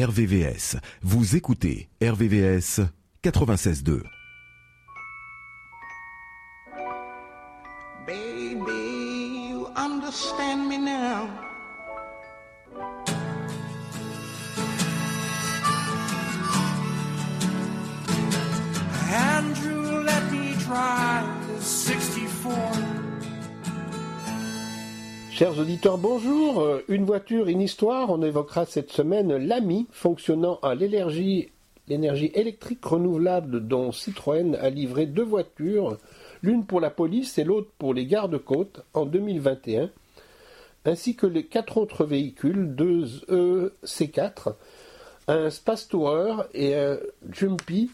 RVVS. 0.00 0.76
Vous 1.02 1.36
écoutez 1.36 1.90
RVVS 2.02 2.80
96.2. 3.22 4.19
Chers 25.40 25.58
auditeurs, 25.58 25.96
bonjour. 25.96 26.60
Euh, 26.60 26.84
Une 26.88 27.06
voiture, 27.06 27.48
une 27.48 27.62
histoire. 27.62 28.10
On 28.10 28.20
évoquera 28.20 28.66
cette 28.66 28.92
semaine 28.92 29.34
l'AMI 29.34 29.86
fonctionnant 29.90 30.58
à 30.62 30.74
l'énergie 30.74 31.50
électrique 31.88 32.84
renouvelable 32.84 33.66
dont 33.66 33.90
Citroën 33.90 34.54
a 34.56 34.68
livré 34.68 35.06
deux 35.06 35.24
voitures, 35.24 35.96
l'une 36.42 36.66
pour 36.66 36.78
la 36.78 36.90
police 36.90 37.38
et 37.38 37.44
l'autre 37.44 37.70
pour 37.78 37.94
les 37.94 38.04
gardes-côtes 38.04 38.82
en 38.92 39.06
2021, 39.06 39.88
ainsi 40.84 41.16
que 41.16 41.26
les 41.26 41.46
quatre 41.46 41.78
autres 41.78 42.04
véhicules, 42.04 42.74
deux 42.74 43.06
EC4, 43.30 44.52
un 45.26 45.48
Space 45.48 45.88
Tourer 45.88 46.34
et 46.52 46.74
un 46.74 46.98
Jumpy 47.32 47.90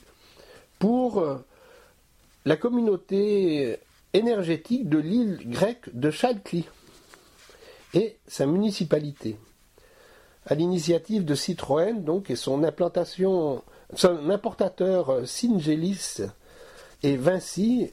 pour 0.81 1.21
euh, 1.21 1.37
la 2.45 2.57
communauté 2.57 3.77
énergétique 4.15 4.89
de 4.89 4.99
l'île 4.99 5.39
grecque 5.49 5.91
de 5.95 6.11
Chalkli 6.11 6.67
et 7.94 8.16
sa 8.27 8.46
municipalité. 8.46 9.37
À 10.46 10.55
l'initiative 10.55 11.25
de 11.25 11.35
Citroën, 11.35 12.05
donc, 12.05 12.31
et 12.31 12.37
son 12.37 12.62
implantation, 12.62 13.62
son 13.94 14.31
importateur 14.31 15.11
euh, 15.11 15.25
Syngelis 15.27 16.22
et 17.03 17.16
Vinci, 17.16 17.90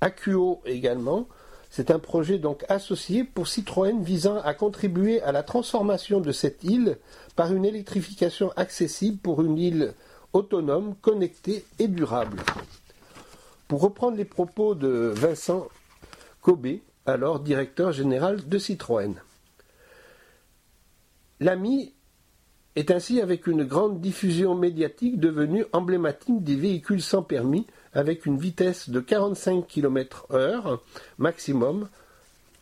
Acuo 0.00 0.60
également, 0.64 1.26
c'est 1.70 1.90
un 1.90 1.98
projet 1.98 2.38
donc 2.38 2.64
associé 2.68 3.24
pour 3.24 3.48
Citroën 3.48 4.02
visant 4.02 4.36
à 4.42 4.52
contribuer 4.52 5.22
à 5.22 5.32
la 5.32 5.42
transformation 5.42 6.20
de 6.20 6.30
cette 6.30 6.64
île 6.64 6.98
par 7.34 7.52
une 7.52 7.64
électrification 7.64 8.52
accessible 8.56 9.18
pour 9.18 9.42
une 9.42 9.58
île 9.58 9.94
autonome, 10.32 10.94
connectée 11.00 11.64
et 11.78 11.88
durable. 11.88 12.42
Pour 13.68 13.80
reprendre 13.80 14.16
les 14.16 14.24
propos 14.24 14.74
de 14.74 15.12
Vincent 15.16 15.66
Cobé, 16.42 16.82
alors 17.06 17.40
directeur 17.40 17.92
général 17.92 18.48
de 18.48 18.58
Citroën. 18.58 19.14
L'AMI 21.40 21.92
est 22.76 22.90
ainsi 22.90 23.20
avec 23.20 23.46
une 23.46 23.64
grande 23.64 24.00
diffusion 24.00 24.54
médiatique 24.54 25.20
devenue 25.20 25.64
emblématique 25.72 26.42
des 26.42 26.56
véhicules 26.56 27.02
sans 27.02 27.22
permis 27.22 27.66
avec 27.92 28.24
une 28.24 28.38
vitesse 28.38 28.88
de 28.88 29.00
45 29.00 29.66
km/h 29.66 30.78
maximum 31.18 31.88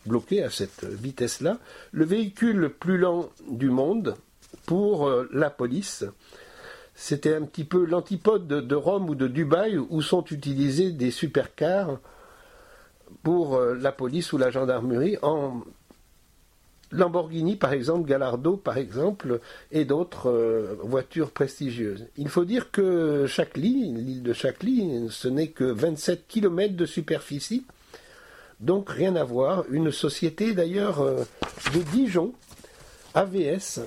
bloqué 0.05 0.43
à 0.43 0.49
cette 0.49 0.83
vitesse-là, 0.83 1.59
le 1.91 2.05
véhicule 2.05 2.57
le 2.57 2.69
plus 2.69 2.97
lent 2.97 3.29
du 3.49 3.69
monde 3.69 4.15
pour 4.65 5.07
euh, 5.07 5.29
la 5.31 5.49
police. 5.49 6.03
C'était 6.95 7.35
un 7.35 7.43
petit 7.43 7.63
peu 7.63 7.85
l'antipode 7.85 8.47
de, 8.47 8.61
de 8.61 8.75
Rome 8.75 9.09
ou 9.09 9.15
de 9.15 9.27
Dubaï 9.27 9.77
où 9.77 10.01
sont 10.01 10.25
utilisés 10.25 10.91
des 10.91 11.11
supercars 11.11 11.99
pour 13.23 13.55
euh, 13.55 13.75
la 13.75 13.91
police 13.91 14.33
ou 14.33 14.37
la 14.37 14.49
gendarmerie 14.49 15.17
en 15.21 15.61
Lamborghini 16.91 17.55
par 17.55 17.73
exemple, 17.73 18.07
Gallardo 18.07 18.57
par 18.57 18.77
exemple, 18.77 19.39
et 19.71 19.85
d'autres 19.85 20.29
euh, 20.29 20.75
voitures 20.83 21.31
prestigieuses. 21.31 22.07
Il 22.17 22.29
faut 22.29 22.45
dire 22.45 22.71
que 22.71 23.25
Chacly, 23.27 23.93
l'île 23.93 24.23
de 24.23 24.33
Chacly, 24.33 25.07
ce 25.09 25.27
n'est 25.27 25.49
que 25.49 25.63
27 25.63 26.27
km 26.27 26.75
de 26.75 26.85
superficie, 26.85 27.65
donc 28.59 28.89
rien 28.89 29.15
à 29.15 29.23
voir. 29.23 29.63
Une 29.69 29.91
société 29.91 30.53
d'ailleurs 30.53 31.01
euh, 31.01 31.23
de 31.73 31.79
Dijon, 31.91 32.33
AVS, 33.13 33.81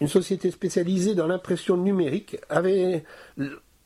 une 0.00 0.08
société 0.08 0.50
spécialisée 0.50 1.14
dans 1.14 1.26
l'impression 1.26 1.76
numérique, 1.76 2.38
avait 2.48 3.04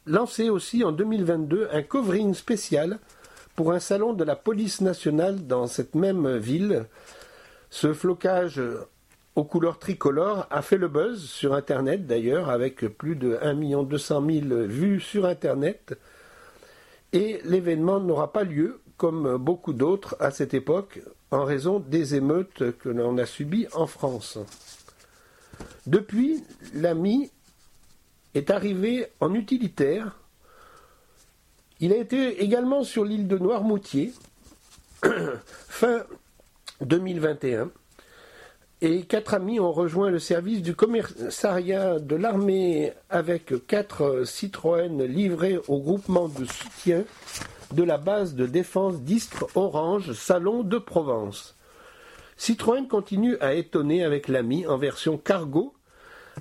lancé 0.06 0.48
aussi 0.48 0.84
en 0.84 0.92
2022 0.92 1.68
un 1.72 1.82
covering 1.82 2.34
spécial 2.34 2.98
pour 3.54 3.72
un 3.72 3.80
salon 3.80 4.12
de 4.12 4.24
la 4.24 4.36
police 4.36 4.80
nationale 4.80 5.46
dans 5.46 5.66
cette 5.66 5.94
même 5.94 6.36
ville. 6.36 6.86
Ce 7.70 7.92
flocage 7.92 8.60
aux 9.36 9.44
couleurs 9.44 9.78
tricolores 9.78 10.46
a 10.50 10.62
fait 10.62 10.78
le 10.78 10.88
buzz 10.88 11.24
sur 11.24 11.54
Internet 11.54 12.06
d'ailleurs, 12.06 12.50
avec 12.50 12.86
plus 12.96 13.16
de 13.16 13.38
1 13.42 13.84
200 13.84 14.24
000 14.26 14.46
vues 14.66 15.00
sur 15.00 15.26
Internet. 15.26 15.98
Et 17.12 17.40
l'événement 17.44 18.00
n'aura 18.00 18.32
pas 18.32 18.44
lieu, 18.44 18.80
comme 18.96 19.36
beaucoup 19.36 19.72
d'autres 19.72 20.16
à 20.20 20.30
cette 20.30 20.54
époque, 20.54 21.00
en 21.30 21.44
raison 21.44 21.80
des 21.80 22.14
émeutes 22.14 22.76
que 22.78 22.88
l'on 22.88 23.18
a 23.18 23.26
subies 23.26 23.66
en 23.72 23.86
France. 23.86 24.38
Depuis, 25.86 26.42
l'AMI 26.74 27.30
est 28.34 28.50
arrivé 28.50 29.06
en 29.20 29.34
utilitaire. 29.34 30.16
Il 31.84 31.92
a 31.92 31.98
été 31.98 32.42
également 32.42 32.82
sur 32.82 33.04
l'île 33.04 33.28
de 33.28 33.36
Noirmoutier, 33.36 34.14
fin 35.68 36.04
2021, 36.80 37.70
et 38.80 39.02
quatre 39.02 39.34
amis 39.34 39.60
ont 39.60 39.70
rejoint 39.70 40.08
le 40.08 40.18
service 40.18 40.62
du 40.62 40.74
commissariat 40.74 41.98
de 41.98 42.16
l'armée 42.16 42.94
avec 43.10 43.66
quatre 43.66 44.24
Citroën 44.24 45.04
livrés 45.04 45.58
au 45.68 45.78
groupement 45.78 46.28
de 46.28 46.46
soutien 46.46 47.04
de 47.74 47.82
la 47.82 47.98
base 47.98 48.34
de 48.34 48.46
défense 48.46 49.02
d'Istres 49.02 49.46
Orange 49.54 50.14
Salon 50.14 50.62
de 50.62 50.78
Provence. 50.78 51.54
Citroën 52.38 52.88
continue 52.88 53.36
à 53.42 53.52
étonner 53.52 54.04
avec 54.04 54.28
l'ami 54.28 54.66
en 54.66 54.78
version 54.78 55.18
cargo, 55.18 55.73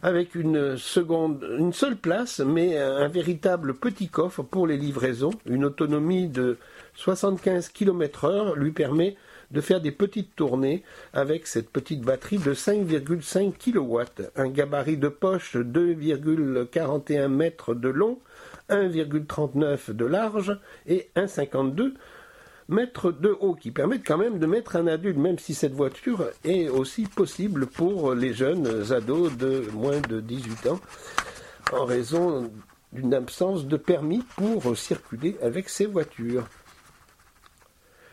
avec 0.01 0.35
une 0.35 0.77
seconde, 0.77 1.45
seule 1.73 1.95
place, 1.95 2.39
mais 2.39 2.77
un 2.77 3.07
véritable 3.07 3.75
petit 3.75 4.09
coffre 4.09 4.43
pour 4.43 4.67
les 4.67 4.77
livraisons. 4.77 5.33
Une 5.45 5.65
autonomie 5.65 6.27
de 6.27 6.57
75 6.95 7.69
km/h 7.69 8.55
lui 8.55 8.71
permet 8.71 9.15
de 9.51 9.61
faire 9.61 9.81
des 9.81 9.91
petites 9.91 10.35
tournées 10.35 10.83
avec 11.13 11.47
cette 11.47 11.69
petite 11.69 12.01
batterie 12.01 12.39
de 12.39 12.53
5,5 12.53 13.53
kW, 13.53 14.23
un 14.35 14.49
gabarit 14.49 14.97
de 14.97 15.09
poche 15.09 15.55
2,41 15.55 17.27
mètres 17.27 17.75
de 17.75 17.89
long, 17.89 18.19
1,39 18.69 19.91
de 19.91 20.05
large 20.05 20.57
et 20.87 21.09
1,52 21.15 21.93
mètres 22.73 23.11
de 23.11 23.35
haut, 23.39 23.53
qui 23.53 23.71
permettent 23.71 24.05
quand 24.05 24.17
même 24.17 24.39
de 24.39 24.45
mettre 24.45 24.75
un 24.75 24.87
adulte, 24.87 25.17
même 25.17 25.39
si 25.39 25.53
cette 25.53 25.73
voiture 25.73 26.25
est 26.43 26.67
aussi 26.67 27.03
possible 27.03 27.67
pour 27.67 28.13
les 28.13 28.33
jeunes 28.33 28.91
ados 28.91 29.37
de 29.37 29.69
moins 29.71 30.01
de 30.01 30.19
18 30.19 30.67
ans, 30.67 30.79
en 31.71 31.85
raison 31.85 32.51
d'une 32.91 33.13
absence 33.13 33.65
de 33.65 33.77
permis 33.77 34.23
pour 34.35 34.77
circuler 34.77 35.37
avec 35.41 35.69
ces 35.69 35.85
voitures. 35.85 36.47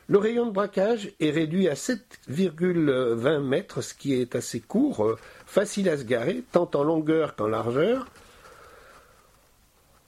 Le 0.08 0.18
rayon 0.18 0.46
de 0.46 0.50
braquage 0.50 1.12
est 1.20 1.30
réduit 1.30 1.68
à 1.68 1.74
7,20 1.74 3.40
mètres, 3.40 3.80
ce 3.80 3.94
qui 3.94 4.14
est 4.14 4.34
assez 4.34 4.58
court, 4.58 5.16
facile 5.46 5.88
à 5.88 5.96
se 5.96 6.02
garer, 6.02 6.42
tant 6.50 6.68
en 6.74 6.82
longueur 6.82 7.36
qu'en 7.36 7.46
largeur. 7.46 8.06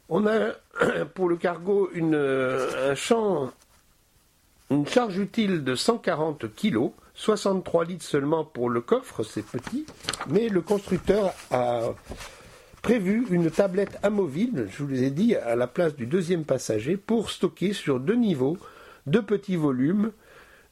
On 0.09 0.27
a 0.27 0.55
pour 1.15 1.29
le 1.29 1.37
cargo 1.37 1.89
une, 1.95 2.17
un 2.17 2.95
champ, 2.97 3.53
une 4.73 4.87
charge 4.87 5.19
utile 5.19 5.65
de 5.65 5.75
140 5.75 6.47
kg, 6.55 6.91
63 7.15 7.85
litres 7.85 8.05
seulement 8.05 8.45
pour 8.45 8.71
le 8.71 8.81
coffre, 8.81 9.23
c'est 9.23 9.45
petit, 9.45 9.85
mais 10.29 10.49
le 10.49 10.63
constructeur 10.63 11.35
a 11.51 11.95
prévu 12.81 13.27
une 13.31 13.51
tablette 13.51 13.99
amovible, 14.03 14.69
je 14.71 14.83
vous 14.83 14.89
l'ai 14.89 15.11
dit, 15.11 15.37
à 15.37 15.57
la 15.57 15.67
place 15.67 15.95
du 15.95 16.07
deuxième 16.07 16.45
passager 16.45 16.97
pour 16.97 17.31
stocker 17.31 17.75
sur 17.75 18.01
deux 18.01 18.15
niveaux 18.15 18.57
de 19.07 19.21
petits 19.21 19.57
volumes 19.57 20.11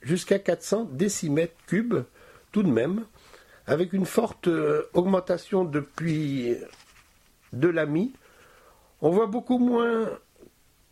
jusqu'à 0.00 0.38
400 0.38 0.88
décimètres 0.92 1.54
cubes 1.66 2.02
tout 2.52 2.62
de 2.62 2.70
même, 2.70 3.04
avec 3.66 3.92
une 3.92 4.06
forte 4.06 4.48
euh, 4.48 4.88
augmentation 4.94 5.64
depuis 5.64 6.56
de 7.52 7.68
l'AMI. 7.68 8.12
On 9.02 9.10
voit 9.10 9.26
beaucoup 9.26 9.58
moins 9.58 10.08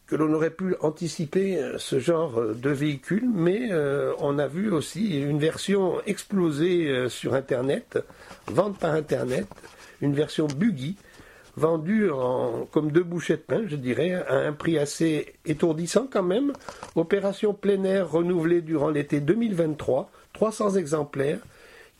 que 0.08 0.16
l'on 0.16 0.32
aurait 0.32 0.50
pu 0.50 0.74
anticiper 0.80 1.58
euh, 1.58 1.78
ce 1.78 2.00
genre 2.00 2.40
euh, 2.40 2.54
de 2.54 2.70
véhicule, 2.70 3.28
mais 3.32 3.70
on 4.18 4.38
a 4.38 4.46
vu 4.46 4.72
aussi 4.72 5.20
une 5.20 5.38
version 5.38 6.00
explosée 6.06 7.08
sur 7.08 7.34
Internet, 7.34 7.98
vente 8.46 8.78
par 8.78 8.94
Internet, 8.94 9.46
une 10.00 10.14
version 10.14 10.46
buggy, 10.46 10.96
vendu 11.56 12.10
en, 12.10 12.66
comme 12.70 12.90
deux 12.90 13.02
bouchées 13.02 13.36
de 13.36 13.42
pain, 13.42 13.62
je 13.66 13.76
dirais, 13.76 14.14
à 14.14 14.34
un 14.34 14.52
prix 14.52 14.78
assez 14.78 15.34
étourdissant 15.44 16.08
quand 16.10 16.22
même. 16.22 16.52
Opération 16.94 17.52
plein 17.52 17.82
air 17.84 18.10
renouvelée 18.10 18.62
durant 18.62 18.90
l'été 18.90 19.20
2023, 19.20 20.10
300 20.32 20.76
exemplaires 20.76 21.40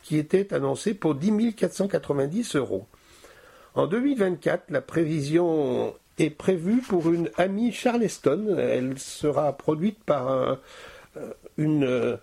qui 0.01 0.17
étaient 0.17 0.53
annoncés 0.53 0.93
pour 0.93 1.15
10 1.15 1.53
490 1.53 2.55
euros. 2.55 2.87
En 3.75 3.85
2024, 3.85 4.71
la 4.71 4.81
prévision 4.81 5.93
est 6.19 6.29
prévue 6.29 6.81
pour 6.81 7.11
une 7.11 7.29
amie 7.37 7.71
Charleston. 7.71 8.57
Elle 8.57 8.97
sera 8.99 9.53
produite 9.53 10.03
par 10.03 10.29
euh, 10.31 10.55
une, 11.57 11.83
euh, 11.83 12.17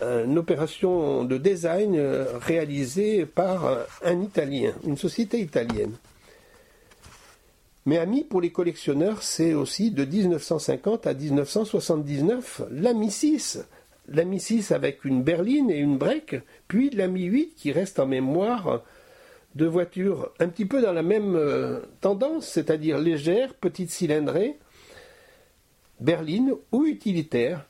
une 0.00 0.38
opération 0.38 1.24
de 1.24 1.36
design 1.38 1.96
euh, 1.96 2.38
réalisée 2.38 3.26
par 3.26 3.66
un, 3.66 3.78
un 4.04 4.22
Italien, 4.22 4.72
une 4.84 4.96
société 4.96 5.40
italienne. 5.40 5.94
Mais 7.84 7.98
ami 7.98 8.22
pour 8.22 8.40
les 8.40 8.50
collectionneurs, 8.50 9.22
c'est 9.22 9.54
aussi 9.54 9.90
de 9.90 10.04
1950 10.04 11.06
à 11.06 11.14
1979 11.14 12.62
l'Ami 12.70 13.10
6. 13.10 13.64
L'Ami 14.08 14.40
6 14.40 14.72
avec 14.72 15.04
une 15.04 15.22
berline 15.22 15.70
et 15.70 15.78
une 15.78 15.98
break, 15.98 16.36
puis 16.68 16.90
l'Ami 16.90 17.24
8 17.24 17.54
qui 17.56 17.72
reste 17.72 17.98
en 17.98 18.06
mémoire 18.06 18.82
de 19.54 19.66
voitures 19.66 20.30
un 20.38 20.48
petit 20.48 20.64
peu 20.64 20.80
dans 20.80 20.92
la 20.92 21.02
même 21.02 21.36
euh, 21.36 21.80
tendance, 22.00 22.46
c'est-à-dire 22.46 22.98
légères, 22.98 23.54
petites 23.54 23.90
cylindrées, 23.90 24.58
berline 26.00 26.54
ou 26.72 26.84
utilitaires. 26.84 27.66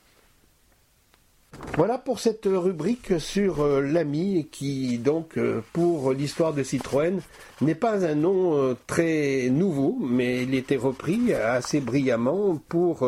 Voilà 1.75 1.99
pour 1.99 2.19
cette 2.19 2.45
rubrique 2.45 3.19
sur 3.19 3.61
euh, 3.61 3.81
l'ami 3.81 4.47
qui, 4.51 4.97
donc, 4.97 5.37
euh, 5.37 5.61
pour 5.71 6.13
l'histoire 6.13 6.53
de 6.53 6.63
Citroën, 6.63 7.19
n'est 7.61 7.75
pas 7.75 8.05
un 8.05 8.15
nom 8.15 8.75
très 8.87 9.49
nouveau, 9.49 9.97
mais 10.01 10.43
il 10.43 10.55
était 10.55 10.77
repris 10.77 11.33
assez 11.33 11.79
brillamment 11.79 12.57
pour 12.69 13.07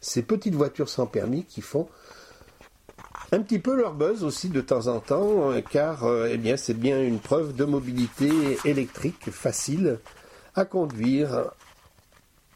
ces 0.00 0.22
petites 0.22 0.54
voitures 0.54 0.88
sans 0.88 1.06
permis 1.06 1.44
qui 1.44 1.62
font 1.62 1.88
un 3.32 3.40
petit 3.40 3.58
peu 3.58 3.76
leur 3.76 3.94
buzz 3.94 4.24
aussi 4.24 4.48
de 4.48 4.60
temps 4.60 4.86
en 4.86 5.00
temps, 5.00 5.50
euh, 5.50 5.60
car 5.60 6.04
euh, 6.04 6.28
eh 6.30 6.38
bien, 6.38 6.56
c'est 6.56 6.78
bien 6.78 7.02
une 7.02 7.18
preuve 7.18 7.54
de 7.54 7.64
mobilité 7.64 8.30
électrique 8.64 9.30
facile 9.30 9.98
à 10.54 10.64
conduire. 10.64 11.50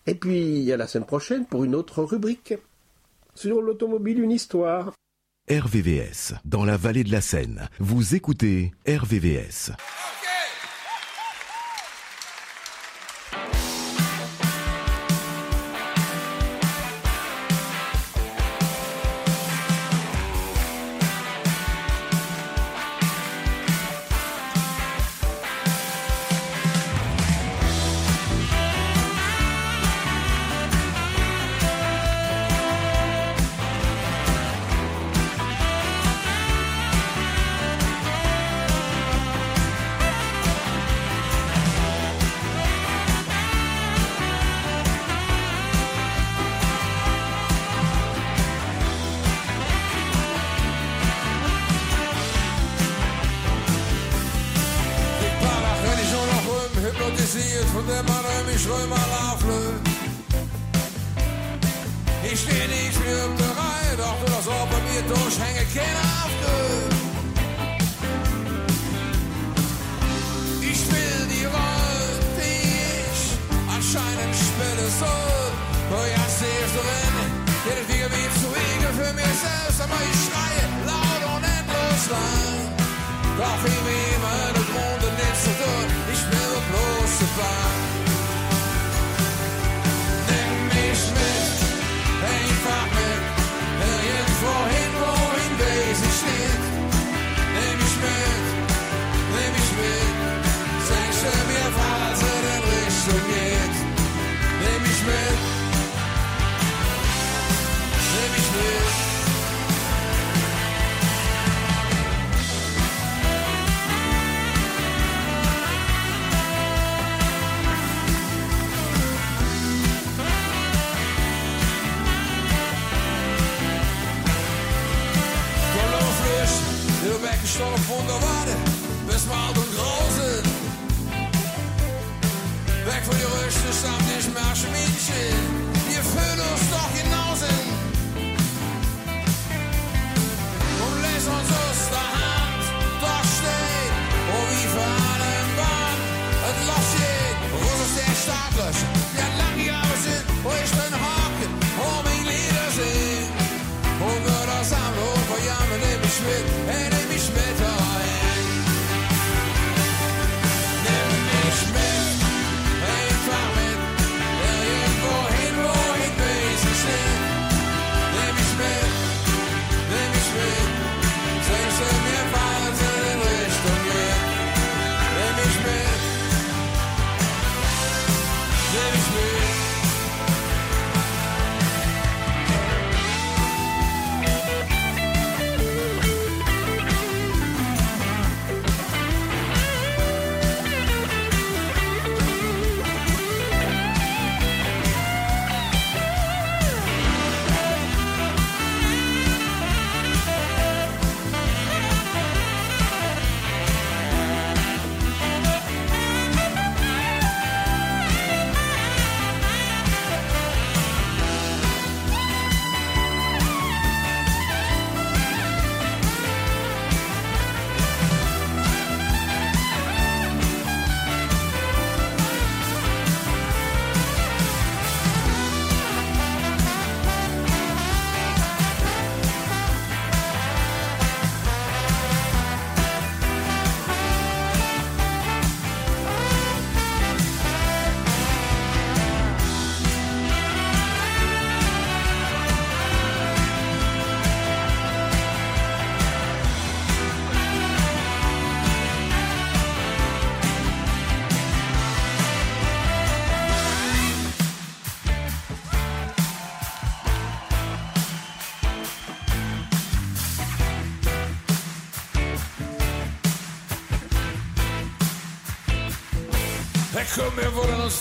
Et 0.07 0.15
puis, 0.15 0.73
à 0.73 0.77
la 0.77 0.87
semaine 0.87 1.07
prochaine 1.07 1.47
pour 1.47 1.65
une 1.65 1.75
autre 1.75 2.03
rubrique 2.03 2.55
sur 3.35 3.63
l'automobile, 3.63 4.21
une 4.21 4.33
histoire. 4.33 4.93
RVVS, 5.51 6.35
dans 6.45 6.65
la 6.65 6.77
vallée 6.77 7.05
de 7.05 7.13
la 7.13 7.21
Seine. 7.21 7.69
Vous 7.79 8.15
écoutez 8.15 8.73
RVVS. 8.87 9.73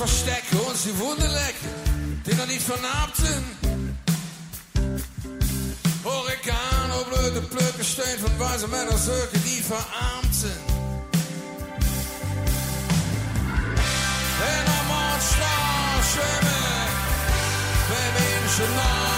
Versteck 0.02 0.46
und 0.68 0.76
sie 0.76 0.98
Wundeleck, 0.98 1.54
die 2.26 2.34
noch 2.34 2.48
nicht 2.48 2.64
vernarbt 2.64 3.18
sind. 3.18 3.46
Hurrikan, 6.04 6.90
oh 6.98 7.04
blöde 7.06 7.42
Plöcke 7.42 7.84
van 7.84 8.20
von 8.20 8.40
weisen 8.40 8.72
Männern, 8.72 8.98
Söke, 8.98 9.38
die 9.46 9.62
verarmt 9.62 10.34
sind. 10.34 10.66
In 14.50 14.64
der 14.72 14.84
Mondstraße, 14.90 16.26
wenn 17.90 18.12
Menschen 18.24 18.76
nach 18.76 19.11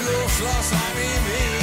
Eu 0.00 0.22
Luftlösheim 0.22 0.96
im 0.96 1.26
Wien. 1.26 1.59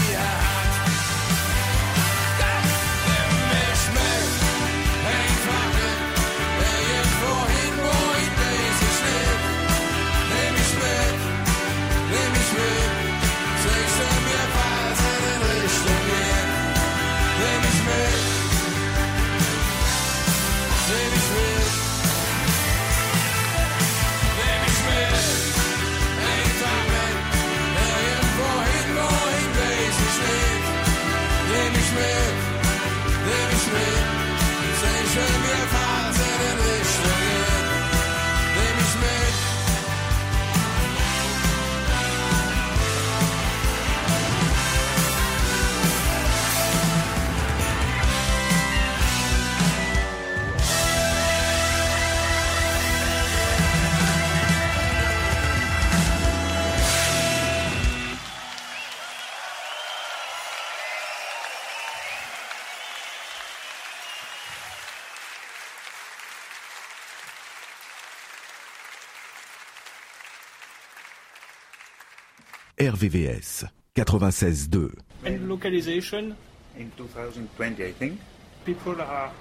RVVS 72.92 73.68
96.2. 73.96 74.94
And 75.26 75.50
localization, 75.50 76.36
In 76.78 76.92
2020, 76.96 77.84
I 77.86 77.92
think. 77.92 78.20
people 78.66 79.02
are 79.02 79.32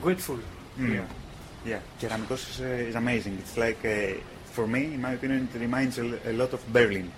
grateful. 0.00 0.38
Yeah. 0.78 1.04
Yeah, 1.66 1.80
Keramikos 2.00 2.50
is, 2.50 2.60
uh, 2.60 2.88
is 2.90 2.94
amazing. 2.94 3.38
It's 3.38 3.56
like, 3.56 3.84
uh, 3.84 4.18
for 4.52 4.66
me, 4.66 4.94
in 4.94 5.00
my 5.00 5.12
opinion, 5.12 5.48
it 5.54 5.58
reminds 5.58 5.98
a, 5.98 6.02
l- 6.04 6.18
a 6.26 6.32
lot 6.32 6.52
of 6.52 6.60
Berlin. 6.72 7.10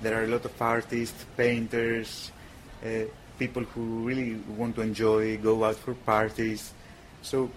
There 0.00 0.18
are 0.18 0.24
a 0.24 0.26
lot 0.26 0.44
of 0.44 0.60
artists, 0.60 1.24
painters, 1.36 2.32
uh, 2.84 2.88
people 3.38 3.62
who 3.64 4.04
really 4.08 4.36
want 4.56 4.74
to 4.76 4.82
enjoy, 4.82 5.36
go 5.38 5.62
out 5.64 5.76
for 5.76 5.94
parties. 5.94 6.72
So 7.22 7.50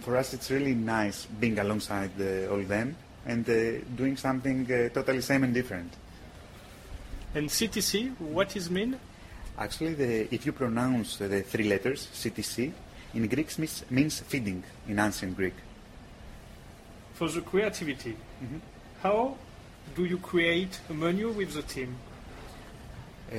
for 0.00 0.16
us, 0.16 0.34
it's 0.34 0.50
really 0.50 0.74
nice 0.74 1.26
being 1.26 1.58
alongside 1.58 2.10
uh, 2.20 2.52
all 2.52 2.62
them 2.62 2.96
and 3.24 3.48
uh, 3.48 3.80
doing 3.96 4.16
something 4.16 4.70
uh, 4.70 4.88
totally 4.92 5.20
same 5.22 5.44
and 5.44 5.54
different. 5.54 5.90
And 7.36 7.50
CTC, 7.50 8.18
what 8.18 8.56
is 8.56 8.70
mean? 8.70 8.98
Actually, 9.58 9.92
the, 9.92 10.34
if 10.34 10.46
you 10.46 10.52
pronounce 10.52 11.18
the 11.18 11.42
three 11.42 11.68
letters, 11.68 12.08
CTC, 12.14 12.72
in 13.12 13.28
Greek 13.28 13.58
means, 13.58 13.84
means 13.90 14.20
feeding 14.20 14.64
in 14.88 14.98
ancient 14.98 15.36
Greek. 15.36 15.52
For 17.12 17.28
the 17.28 17.42
creativity, 17.42 18.16
Mhm. 18.42 18.60
how 19.02 19.36
do 19.94 20.06
you 20.06 20.16
create 20.16 20.80
a 20.88 20.94
menu 20.94 21.30
with 21.30 21.52
the 21.52 21.60
team? 21.60 21.96
Uh, 23.30 23.36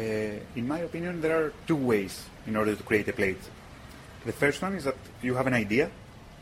in 0.55 0.67
my 0.67 0.79
opinion, 0.81 1.19
there 1.19 1.35
are 1.35 1.51
two 1.65 1.75
ways 1.75 2.25
in 2.45 2.55
order 2.55 2.75
to 2.75 2.83
create 2.83 3.07
a 3.07 3.13
plate. 3.13 3.41
The 4.27 4.33
first 4.33 4.61
one 4.61 4.75
is 4.75 4.83
that 4.83 4.97
you 5.23 5.33
have 5.33 5.47
an 5.47 5.55
idea, 5.55 5.89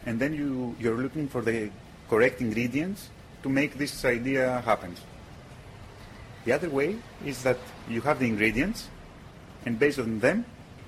and 0.05 0.19
then 0.19 0.33
you, 0.33 0.75
you're 0.77 0.97
looking 0.97 1.29
for 1.29 1.41
the 1.41 1.69
correct 2.09 2.41
ingredients 2.41 3.07
to 3.43 3.49
make 3.49 3.77
this 3.77 4.03
idea 4.03 4.61
happen. 4.65 4.97
The 6.45 6.51
other 6.53 6.69
way 6.69 6.95
is 7.25 7.41
that 7.43 7.57
you 7.89 8.01
have 8.01 8.19
the 8.19 8.27
ingredients, 8.27 8.87
and 9.65 9.77
based 9.79 9.99
on 9.99 10.19
them, 10.19 10.45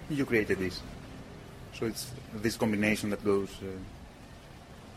you 0.09 0.25
create 0.25 0.49
a 0.51 0.55
dish. 0.55 0.77
So 1.73 1.87
it's 1.87 2.11
this 2.33 2.55
combination 2.55 3.09
that 3.09 3.23
goes. 3.25 3.49
Uh, 3.61 3.65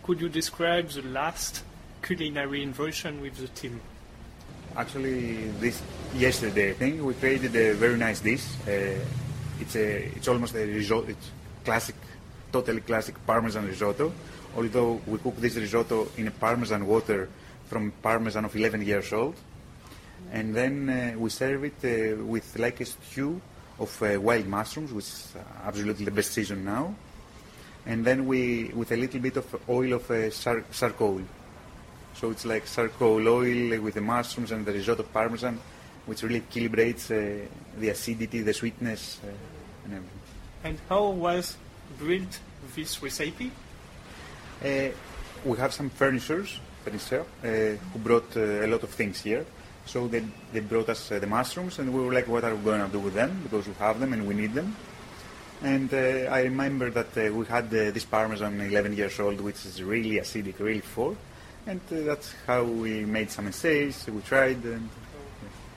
Could 0.03 0.21
you 0.21 0.29
describe 0.29 0.89
the 0.91 1.03
last 1.03 1.65
culinary 2.03 2.63
invention 2.63 3.21
with 3.21 3.37
the 3.37 3.49
team? 3.49 3.81
Actually, 4.77 5.49
this 5.61 5.83
yesterday 6.15 6.71
I 6.71 6.75
think 6.75 7.03
we 7.03 7.15
created 7.15 7.57
a 7.57 7.75
very 7.75 7.97
nice 7.97 8.21
dish. 8.21 8.45
Uh, 8.69 9.01
it's 9.61 9.77
a 9.77 10.13
it's 10.17 10.29
almost 10.29 10.55
a 10.55 10.65
risotto. 10.65 11.09
It's 11.09 11.31
classic, 11.65 11.97
totally 12.53 12.81
classic 12.83 13.15
Parmesan 13.27 13.67
risotto. 13.67 14.13
Although 14.57 15.01
we 15.07 15.19
cook 15.19 15.37
this 15.37 15.57
risotto 15.57 16.09
in 16.17 16.29
a 16.29 16.31
Parmesan 16.31 16.87
water 16.87 17.29
from 17.67 17.93
Parmesan 18.03 18.45
of 18.45 18.55
11 18.55 18.83
years 18.83 19.13
old, 19.13 19.37
and 20.33 20.55
then 20.55 20.89
uh, 20.89 21.19
we 21.19 21.29
serve 21.31 21.65
it 21.65 21.75
uh, 21.85 22.25
with 22.25 22.59
like 22.59 22.81
a 22.81 22.85
stew 22.85 23.41
of 23.79 24.03
uh, 24.03 24.21
wild 24.21 24.47
mushrooms, 24.47 24.93
which 24.93 25.05
is 25.05 25.35
absolutely 25.65 26.05
the 26.05 26.11
best 26.11 26.33
season 26.33 26.65
now. 26.65 26.95
And 27.87 28.05
then 28.05 28.27
we 28.27 28.71
with 28.75 28.93
a 28.93 28.97
little 28.97 29.21
bit 29.21 29.37
of 29.37 29.47
oil 29.69 29.95
of 29.95 30.07
char- 30.33 30.65
charcoal. 30.73 31.23
So 32.15 32.31
it's 32.31 32.45
like 32.45 32.67
charcoal 32.67 33.27
oil 33.27 33.81
with 33.81 33.95
the 33.95 34.01
mushrooms 34.01 34.53
and 34.53 34.65
the 34.65 34.73
risotto 34.73 35.03
parmesan, 35.03 35.59
which 36.07 36.23
really 36.23 36.43
equilibrates 36.43 37.11
uh, 37.11 37.49
the 37.79 37.89
acidity, 37.89 38.43
the 38.43 38.53
sweetness, 38.53 39.21
uh, 39.25 39.29
and 39.85 39.95
everything. 39.95 40.21
And 40.63 40.79
how 40.89 41.09
was 41.09 41.57
built 41.99 42.39
this 42.77 43.03
recipe? 43.03 43.51
Uh, 44.63 44.89
we 45.45 45.57
have 45.57 45.73
some 45.73 45.89
furnishers, 45.89 46.61
furniture, 46.85 47.25
who 47.43 47.99
brought 47.99 48.37
a 48.37 48.67
lot 48.67 48.83
of 48.83 48.91
things 48.91 49.23
here. 49.23 49.47
So 49.91 50.07
they, 50.07 50.23
they 50.53 50.61
brought 50.61 50.89
us 50.89 51.11
uh, 51.11 51.19
the 51.19 51.27
mushrooms, 51.27 51.79
and 51.81 51.93
we 51.93 52.01
were 52.01 52.13
like, 52.15 52.29
what 52.29 52.45
are 52.45 52.55
we 52.55 52.63
going 52.63 52.81
to 52.81 52.93
do 52.93 53.01
with 53.01 53.15
them? 53.15 53.41
Because 53.43 53.67
we 53.67 53.75
have 53.75 53.99
them 53.99 54.13
and 54.13 54.25
we 54.27 54.35
need 54.35 54.55
them. 54.55 54.77
And 55.63 55.93
uh, 55.93 56.31
I 56.31 56.43
remember 56.43 56.91
that 56.91 57.11
uh, 57.19 57.35
we 57.35 57.45
had 57.47 57.65
uh, 57.67 57.91
this 57.91 58.05
parmesan 58.05 58.61
11 58.61 58.97
years 58.97 59.19
old, 59.19 59.41
which 59.41 59.67
is 59.67 59.83
really 59.83 60.13
acidic, 60.21 60.61
really 60.61 60.81
full. 60.81 61.17
And 61.67 61.81
uh, 61.93 62.03
that's 62.07 62.33
how 62.47 62.63
we 62.63 63.05
made 63.05 63.31
some 63.33 63.49
essays. 63.49 64.07
We 64.07 64.21
tried, 64.23 64.63
and 64.65 64.89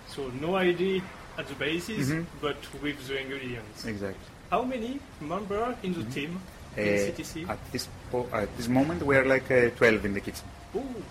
So 0.07 0.29
no 0.39 0.55
idea 0.57 1.01
at 1.39 1.47
the 1.47 1.55
basis, 1.55 2.09
Mhm. 2.09 2.25
but 2.39 2.57
with 2.83 2.99
the 3.07 3.17
ingredients. 3.19 3.83
exactly. 3.85 4.27
How 4.51 4.61
many 4.63 4.99
members 5.19 5.75
in 5.81 5.93
the 5.97 6.05
team 6.13 6.39
Uh, 6.77 6.81
in 6.81 6.99
CTC? 7.11 7.49
at 7.49 7.59
this 7.71 7.87
po- 8.11 8.29
at 8.31 8.49
this 8.57 8.67
moment, 8.67 9.01
we 9.01 9.15
are 9.17 9.25
like 9.25 9.49
uh, 9.49 9.69
12 9.75 10.05
in 10.05 10.13
the 10.13 10.21
kitchen. 10.21 10.45
Ooh, 10.75 11.03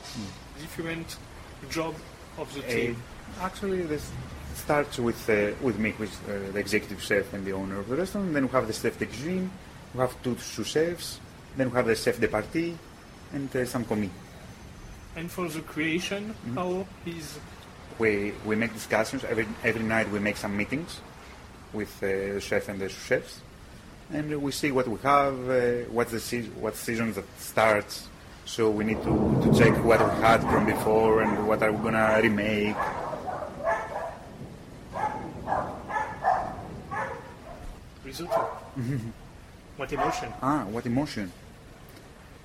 different 0.60 1.16
job 1.68 1.94
of 2.38 2.52
the 2.54 2.62
team. 2.62 2.96
actually, 3.40 3.82
this 3.82 4.10
starts 4.54 4.98
with 4.98 5.28
uh, 5.30 5.52
with 5.62 5.78
me, 5.78 5.94
with 5.98 6.12
uh, 6.28 6.52
the 6.52 6.58
executive 6.58 7.02
chef 7.02 7.32
and 7.32 7.44
the 7.44 7.52
owner 7.52 7.78
of 7.80 7.88
the 7.88 7.96
restaurant. 7.96 8.32
Then 8.32 8.46
we 8.46 8.52
have 8.52 8.66
the 8.66 8.72
chef 8.72 8.98
de 8.98 9.06
cuisine, 9.06 9.50
we 9.94 10.00
have 10.00 10.14
two 10.22 10.36
sous 10.38 10.66
chefs, 10.66 11.20
then 11.56 11.70
we 11.70 11.76
have 11.76 11.86
the 11.86 11.94
chef 11.96 12.18
de 12.20 12.28
partie, 12.28 12.76
and 13.32 13.54
uh, 13.56 13.64
some 13.66 13.84
commis. 13.84 14.10
And 15.16 15.30
for 15.30 15.48
the 15.48 15.60
creation, 15.60 16.34
Mhm. 16.46 16.54
how 16.54 16.86
is 17.06 17.38
We 17.98 18.32
we 18.46 18.56
make 18.56 18.72
discussions 18.72 19.22
every 19.24 19.46
every 19.62 19.82
night. 19.84 20.10
We 20.10 20.18
make 20.18 20.36
some 20.38 20.56
meetings 20.56 21.00
with 21.74 21.92
uh, 22.02 22.34
the 22.34 22.40
chef 22.40 22.68
and 22.68 22.80
the 22.80 22.88
sous 22.88 23.04
chefs, 23.06 23.40
and 24.12 24.40
we 24.42 24.50
see 24.52 24.70
what 24.72 24.88
we 24.88 24.98
have, 25.02 25.36
uh, 25.50 25.84
what's 25.92 26.10
the 26.12 26.20
se- 26.20 26.50
what 26.58 26.74
season 26.76 27.12
that 27.12 27.24
starts. 27.38 28.08
So 28.44 28.70
we 28.70 28.84
need 28.84 29.02
to, 29.02 29.40
to 29.44 29.58
check 29.58 29.72
what 29.84 30.00
we 30.00 30.20
had 30.20 30.42
from 30.42 30.66
before 30.66 31.22
and 31.22 31.46
what 31.48 31.62
are 31.62 31.72
we 31.72 31.82
gonna 31.82 32.20
remake. 32.22 32.76
risotto? 38.12 38.40
what 39.76 39.92
emotion? 39.92 40.28
Ah, 40.42 40.64
what 40.64 40.84
emotion? 40.86 41.32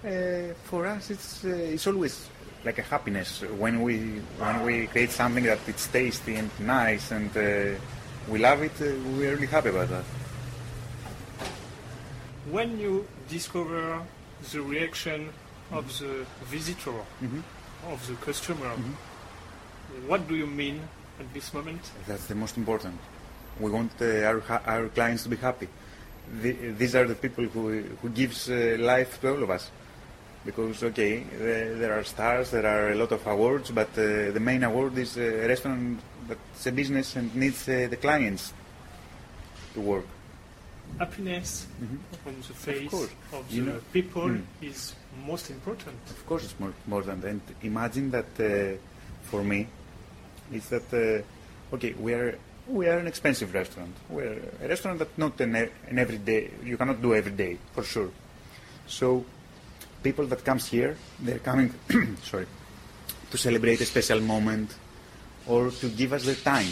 Uh, 0.04 0.54
for 0.64 0.86
us, 0.86 1.10
it's 1.10 1.44
uh, 1.44 1.50
it's 1.50 1.88
always 1.88 2.30
like 2.64 2.78
a 2.80 2.84
happiness 2.84 3.42
when 3.60 3.82
we 3.82 4.22
when 4.40 4.64
we 4.64 4.88
create 4.88 5.12
something 5.12 5.44
that 5.44 5.60
it's 5.68 5.88
tasty 5.88 6.36
and 6.36 6.50
nice 6.60 7.12
and 7.12 7.30
uh, 7.36 7.76
we 8.30 8.40
love 8.40 8.62
it. 8.62 8.76
Uh, 8.80 8.96
we're 9.18 9.36
really 9.36 9.48
happy 9.48 9.70
about 9.70 9.90
that. 9.90 10.06
When 12.50 12.80
you 12.80 13.06
discover 13.28 14.02
the 14.52 14.62
reaction 14.62 15.34
of 15.72 15.86
the 16.00 16.26
visitor, 16.46 16.94
Mhm. 17.22 17.44
of 17.92 18.08
the 18.08 18.16
customer, 18.26 18.72
Mm-hmm. 18.76 20.08
what 20.08 20.28
do 20.28 20.36
you 20.36 20.48
mean 20.48 20.80
at 21.20 21.34
this 21.34 21.54
moment? 21.54 21.82
That's 22.08 22.26
the 22.28 22.36
most 22.36 22.58
important. 22.58 22.96
We 23.60 23.70
want 23.72 23.92
uh, 24.02 24.06
our 24.30 24.42
our 24.66 24.88
clients 24.90 25.24
to 25.24 25.30
be 25.30 25.36
happy. 25.38 25.68
The, 26.42 26.52
these 26.78 26.96
are 26.96 27.06
the 27.08 27.16
people 27.16 27.46
who 27.46 27.84
who 28.02 28.10
gives 28.10 28.50
uh, 28.50 28.78
life 28.80 29.20
to 29.22 29.30
all 29.34 29.44
of 29.44 29.50
us. 29.50 29.72
Because 30.46 30.84
okay, 30.84 31.24
there, 31.40 31.76
there 31.76 31.94
are 32.00 32.04
stars, 32.06 32.52
there 32.52 32.66
are 32.66 32.92
a 32.92 32.96
lot 32.96 33.12
of 33.12 33.26
awards, 33.28 33.72
but 33.72 33.90
uh, 33.98 34.32
the 34.32 34.40
main 34.40 34.64
award 34.64 34.98
is 34.98 35.18
a 35.18 35.48
restaurant 35.48 36.00
that's 36.28 36.66
a 36.68 36.72
business 36.72 37.16
and 37.18 37.36
needs 37.36 37.68
uh, 37.68 37.88
the 37.90 37.98
clients 37.98 38.54
to 39.74 39.82
work. 39.82 40.06
Happiness 41.00 41.68
on 42.26 42.36
the 42.48 42.54
face 42.54 42.94
of, 43.34 43.52
You 43.52 43.66
the 43.66 43.72
know- 43.72 43.82
people 43.92 44.30
Mm. 44.30 44.44
is 44.62 44.94
most 45.26 45.50
important. 45.50 45.98
Of 46.10 46.26
course, 46.26 46.44
it's 46.44 46.60
more 46.60 46.74
more 46.88 47.00
important. 47.00 47.24
And 47.26 47.42
imagine 47.64 48.12
that 48.12 48.32
uh, 48.40 48.78
for 49.24 49.44
me, 49.44 49.68
is 50.52 50.70
that 50.70 50.88
uh, 50.94 51.76
okay? 51.76 51.94
We 51.94 52.14
are 52.14 52.38
we 52.68 52.88
are 52.88 53.00
an 53.00 53.08
expensive 53.08 53.54
restaurant. 53.54 53.96
We're 54.10 54.40
a 54.62 54.68
restaurant 54.68 55.00
that 55.00 55.18
not 55.18 55.40
an, 55.42 55.56
an 55.56 56.00
everyday. 56.00 56.52
You 56.64 56.78
cannot 56.78 57.02
do 57.02 57.14
every 57.14 57.32
day 57.32 57.58
for 57.74 57.84
sure. 57.84 58.12
So 58.88 59.26
people 60.04 60.26
that 60.28 60.44
comes 60.44 60.68
here, 60.68 60.98
they're 61.20 61.40
coming. 61.40 61.74
sorry, 62.24 62.48
to 63.32 63.38
celebrate 63.38 63.82
a 63.82 63.86
special 63.86 64.22
moment 64.22 64.76
or 65.48 65.72
to 65.72 65.90
give 65.90 66.14
us 66.14 66.26
their 66.26 66.36
time, 66.36 66.68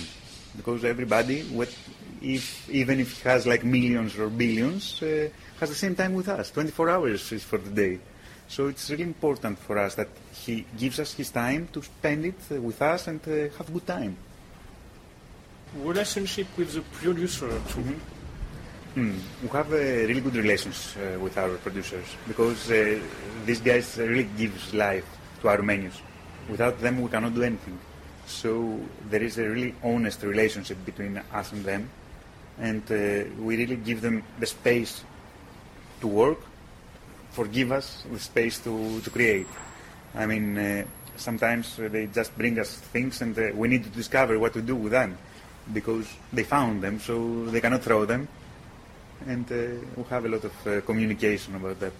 because 0.58 0.84
everybody, 0.84 1.44
what, 1.44 1.74
if 2.22 2.70
even 2.70 3.00
if 3.00 3.22
he 3.22 3.30
has 3.30 3.48
like 3.48 3.64
millions 3.64 4.18
or 4.18 4.30
billions, 4.30 5.02
uh, 5.02 5.30
has 5.60 5.70
the 5.70 5.76
same 5.76 5.96
time 5.96 6.14
with 6.14 6.28
us. 6.28 6.52
24 6.52 6.90
hours 6.90 7.32
is 7.32 7.44
for 7.44 7.58
the 7.58 7.70
day. 7.70 8.00
So 8.48 8.68
it's 8.68 8.90
really 8.90 9.04
important 9.04 9.60
for 9.60 9.78
us 9.78 9.96
that 9.96 10.10
he 10.32 10.66
gives 10.78 11.00
us 11.00 11.14
his 11.14 11.32
time 11.32 11.68
to 11.74 11.82
spend 11.82 12.26
it 12.26 12.40
uh, 12.52 12.62
with 12.62 12.82
us 12.82 13.08
and 13.08 13.20
uh, 13.28 13.54
have 13.58 13.74
good 13.74 13.88
time. 13.88 14.16
Relationship 15.76 16.48
with 16.58 16.74
the 16.74 16.82
producer 16.82 17.50
too. 17.70 17.96
Hmm. 18.94 19.18
We 19.42 19.50
have 19.50 19.74
a 19.74 20.06
really 20.06 20.22
good 20.22 20.36
relations 20.36 20.96
uh, 20.96 21.20
with 21.20 21.38
our 21.38 21.56
producers 21.58 22.16
because 22.28 22.72
uh, 22.72 22.98
these 23.46 23.60
guys 23.60 23.98
really 23.98 24.30
gives 24.38 24.74
life 24.74 25.06
to 25.42 25.50
our 25.50 25.62
menus. 25.62 26.00
Without 26.48 26.80
them, 26.80 27.02
we 27.02 27.10
cannot 27.10 27.34
do 27.34 27.44
anything. 27.44 27.78
So 28.26 28.80
there 29.10 29.22
is 29.22 29.38
a 29.38 29.50
really 29.50 29.76
honest 29.84 30.24
relationship 30.24 30.78
between 30.86 31.18
us 31.34 31.52
and 31.52 31.66
them, 31.66 31.90
and 32.58 32.84
uh, 32.90 33.30
we 33.42 33.58
really 33.58 33.76
give 33.76 34.02
them 34.02 34.24
the 34.40 34.46
space 34.46 35.04
to 36.02 36.08
work, 36.08 36.40
forgive 37.36 37.72
us 37.72 38.04
the 38.12 38.20
space 38.20 38.60
to, 38.64 39.02
to 39.02 39.10
create. 39.10 39.48
I 40.16 40.26
mean, 40.26 40.58
uh, 40.58 40.86
sometimes 41.18 41.80
uh, 41.80 41.90
they 41.92 42.08
just 42.08 42.32
bring 42.38 42.58
us 42.60 42.78
things, 42.94 43.22
and 43.22 43.38
uh, 43.38 43.52
we 43.54 43.68
need 43.68 43.84
to 43.84 43.90
discover 43.92 44.40
what 44.40 44.54
to 44.54 44.62
do 44.62 44.76
with 44.76 44.92
them 44.92 45.18
because 45.74 46.08
they 46.32 46.44
found 46.44 46.82
them, 46.82 47.00
so 47.00 47.46
they 47.52 47.60
cannot 47.62 47.82
throw 47.84 48.06
them 48.06 48.28
and 49.28 49.52
uh, 49.52 49.56
we 49.96 50.04
have 50.10 50.26
a 50.26 50.30
lot 50.30 50.44
of 50.44 50.68
uh, 50.68 50.82
communication 50.82 51.56
about 51.56 51.80
that. 51.80 51.94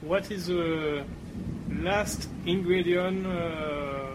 What 0.00 0.30
is 0.30 0.46
the 0.46 1.04
last 1.80 2.28
ingredient 2.44 3.26
uh, 3.26 4.08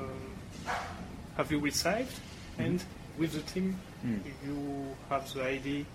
have 1.38 1.52
you 1.52 1.60
received? 1.60 2.12
And 2.58 2.84
with 3.18 3.34
the 3.34 3.42
team, 3.54 3.78
Mm. 4.04 4.20
you 4.48 4.96
have 5.10 5.32
the 5.32 5.44
idea 5.44 5.86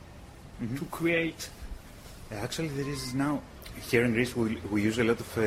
Mhm. 0.62 0.78
to 0.78 0.84
create. 0.86 1.50
Actually, 2.30 2.68
there 2.68 2.88
is 2.88 3.12
now 3.14 3.42
here 3.90 4.04
in 4.04 4.12
Greece, 4.12 4.34
we, 4.36 4.56
we 4.70 4.82
use 4.82 4.98
a 4.98 5.04
lot 5.04 5.18
of, 5.20 5.38
uh, 5.38 5.40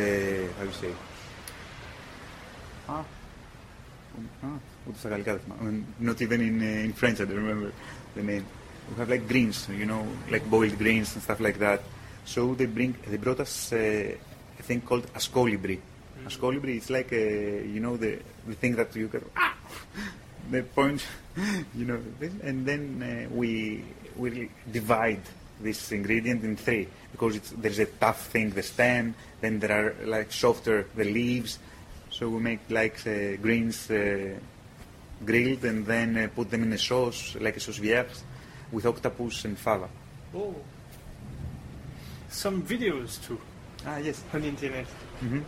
how 0.57 0.63
do 0.63 0.67
you 0.67 0.71
say, 0.71 0.93
ah, 2.87 3.05
ah, 4.43 4.59
I 5.11 5.63
mean, 5.63 5.85
not 5.99 6.21
even 6.21 6.41
in, 6.41 6.61
uh, 6.61 6.85
in 6.85 6.93
French, 6.93 7.21
I 7.21 7.25
don't 7.25 7.35
remember 7.35 7.71
the 8.15 8.23
name. 8.23 8.45
We 8.89 8.95
have 8.97 9.09
like 9.09 9.27
greens, 9.27 9.67
you 9.69 9.85
know, 9.85 10.07
like 10.29 10.49
boiled 10.49 10.77
greens 10.77 11.13
and 11.13 11.23
stuff 11.23 11.39
like 11.39 11.59
that. 11.59 11.81
So 12.25 12.55
they 12.55 12.65
bring, 12.65 12.95
they 13.07 13.17
brought 13.17 13.39
us 13.39 13.73
uh, 13.73 13.75
a 13.77 14.63
thing 14.63 14.81
called 14.81 15.11
ascolibri. 15.13 15.77
Mm-hmm. 15.77 16.27
Ascolibri 16.27 16.77
is 16.77 16.89
like, 16.89 17.11
a, 17.11 17.65
you 17.65 17.79
know, 17.79 17.97
the, 17.97 18.19
the 18.47 18.55
thing 18.55 18.75
that 18.75 18.95
you 18.95 19.07
get, 19.07 19.23
ah, 19.35 19.55
the 20.51 20.63
point, 20.63 21.05
you 21.75 21.85
know, 21.85 21.99
and 22.43 22.65
then 22.65 23.03
uh, 23.29 23.33
we 23.33 23.83
we 24.15 24.49
divide 24.71 25.21
this 25.61 25.91
ingredient 25.91 26.43
in 26.43 26.55
three 26.55 26.87
because 27.11 27.35
it's, 27.35 27.51
there's 27.51 27.79
a 27.79 27.85
tough 27.85 28.27
thing, 28.27 28.51
the 28.51 28.63
stem, 28.63 29.15
then 29.41 29.59
there 29.59 29.71
are 29.71 30.05
like 30.05 30.31
softer 30.31 30.87
the 30.95 31.03
leaves. 31.05 31.59
So 32.11 32.29
we 32.29 32.39
make 32.39 32.59
like 32.69 32.99
uh, 33.07 33.35
greens 33.41 33.89
uh, 33.89 34.37
grilled 35.25 35.63
and 35.65 35.85
then 35.85 36.17
uh, 36.17 36.27
put 36.35 36.49
them 36.51 36.63
in 36.63 36.73
a 36.73 36.77
sauce, 36.77 37.35
like 37.39 37.57
a 37.57 37.59
sauce 37.59 37.77
vierge, 37.77 38.07
with 38.71 38.85
octopus 38.85 39.45
and 39.45 39.57
fava. 39.57 39.89
Oh, 40.35 40.55
some 42.29 42.61
videos 42.61 43.21
too 43.25 43.39
Ah, 43.85 43.97
yes. 43.97 44.21
on 44.33 44.43
internet. 44.43 44.85
hmm 45.19 45.39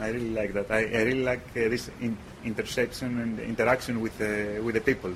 I 0.00 0.08
really 0.08 0.30
like 0.30 0.52
that. 0.54 0.70
I, 0.70 0.78
I 0.86 1.02
really 1.02 1.22
like 1.22 1.46
uh, 1.50 1.68
this 1.68 1.88
in, 2.00 2.16
intersection 2.44 3.20
and 3.20 3.38
interaction 3.38 4.00
with 4.00 4.20
uh, 4.20 4.60
with 4.62 4.74
the 4.74 4.80
people 4.80 5.12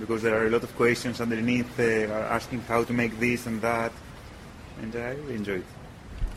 because 0.00 0.22
there 0.22 0.34
are 0.34 0.46
a 0.46 0.50
lot 0.50 0.62
of 0.62 0.74
questions 0.76 1.20
underneath 1.20 1.78
uh, 1.78 1.84
asking 2.32 2.60
how 2.62 2.82
to 2.84 2.92
make 2.94 3.20
this 3.20 3.46
and 3.46 3.60
that, 3.60 3.92
and 4.80 4.94
I 4.96 5.10
really 5.10 5.34
enjoy 5.36 5.54
it. 5.56 5.64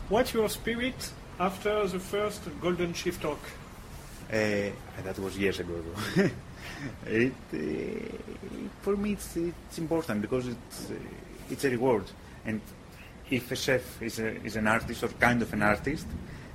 What's 0.08 0.32
your 0.34 0.48
spirit 0.48 1.10
after 1.40 1.86
the 1.86 1.98
first 1.98 2.42
Golden 2.60 2.92
Shift 2.94 3.22
talk? 3.22 3.38
Uh, 4.32 4.70
that 5.04 5.18
was 5.18 5.36
years 5.38 5.60
ago. 5.60 5.74
It, 7.06 7.32
uh, 7.54 7.58
for 8.82 8.96
me, 8.96 9.12
it's, 9.12 9.36
it's 9.36 9.78
important 9.78 10.20
because 10.20 10.46
it's, 10.48 10.90
uh, 10.90 10.94
it's 11.50 11.64
a 11.64 11.70
reward. 11.70 12.04
And 12.44 12.60
if 13.30 13.50
a 13.50 13.56
chef 13.56 14.02
is, 14.02 14.18
a, 14.18 14.42
is 14.44 14.56
an 14.56 14.66
artist 14.66 15.02
or 15.02 15.08
kind 15.08 15.40
of 15.42 15.52
an 15.52 15.62
artist, 15.62 16.06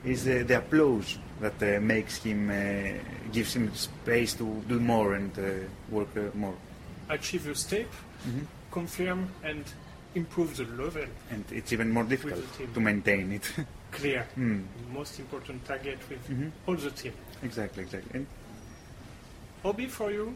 is 0.06 0.28
uh, 0.28 0.44
the 0.46 0.58
applause 0.60 1.18
that 1.40 1.62
uh, 1.64 1.80
makes 1.82 2.18
him, 2.18 2.50
uh, 2.52 3.32
gives 3.32 3.56
him 3.56 3.74
space 3.74 4.34
to 4.36 4.62
do 4.68 4.80
more 4.80 5.16
and 5.16 5.32
uh, 5.40 5.44
work 5.90 6.10
uh, 6.18 6.38
more. 6.38 6.56
Achieve 7.10 7.46
your 7.46 7.56
step, 7.56 7.88
Mhm. 8.28 8.46
confirm 8.70 9.30
and 9.44 9.64
improve 10.16 10.56
the 10.58 10.66
level. 10.82 11.06
And 11.30 11.46
it's 11.52 11.72
even 11.74 11.90
more 11.90 12.04
difficult 12.04 12.44
to 12.74 12.80
maintain 12.80 13.32
it. 13.32 13.52
Clear. 13.92 14.26
Mm. 14.38 14.64
Most 14.94 15.20
important 15.20 15.66
target 15.66 16.00
with 16.10 16.28
Mhm. 16.30 16.52
all 16.68 16.76
the 16.76 16.92
team. 16.92 17.14
Exactly, 17.44 17.84
exactly. 17.84 18.12
And 18.14 18.28
Hobby 19.64 19.88
for 19.88 20.12
you? 20.12 20.34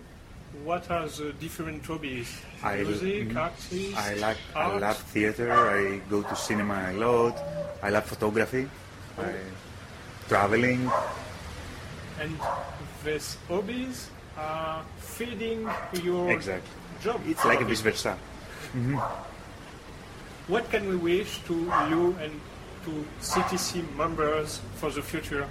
What 0.63 0.89
are 0.91 1.07
the 1.09 1.33
different 1.33 1.83
hobbies? 1.85 2.29
I- 2.63 2.83
Music, 2.83 3.29
mhm. 3.29 3.37
artists, 3.37 3.97
I 3.97 4.13
like 4.15 4.37
I 4.55 4.59
art? 4.61 4.81
love 4.81 4.97
theater. 5.11 5.51
I 5.51 5.99
go 6.09 6.21
to 6.21 6.35
cinema 6.35 6.91
a 6.91 6.93
lot. 6.93 7.35
I 7.81 7.89
love 7.89 8.05
photography. 8.05 8.69
I, 9.17 9.33
traveling. 10.29 10.89
And 12.21 12.37
these 13.03 13.37
hobbies 13.49 14.09
are 14.37 14.83
feeding 14.99 15.67
your 16.03 16.31
Exactly. 16.31 16.69
job. 17.01 17.19
It's 17.27 17.43
like 17.43 17.61
a 17.61 17.65
vice 17.65 17.81
versa. 17.81 18.15
What 20.47 20.69
can 20.69 20.87
we 20.87 20.95
wish 20.95 21.39
to 21.47 21.53
you 21.89 22.15
and 22.21 22.31
to 22.85 22.91
CTC 23.21 23.81
members 23.97 24.61
for 24.75 24.91
the 24.91 25.01
future? 25.01 25.47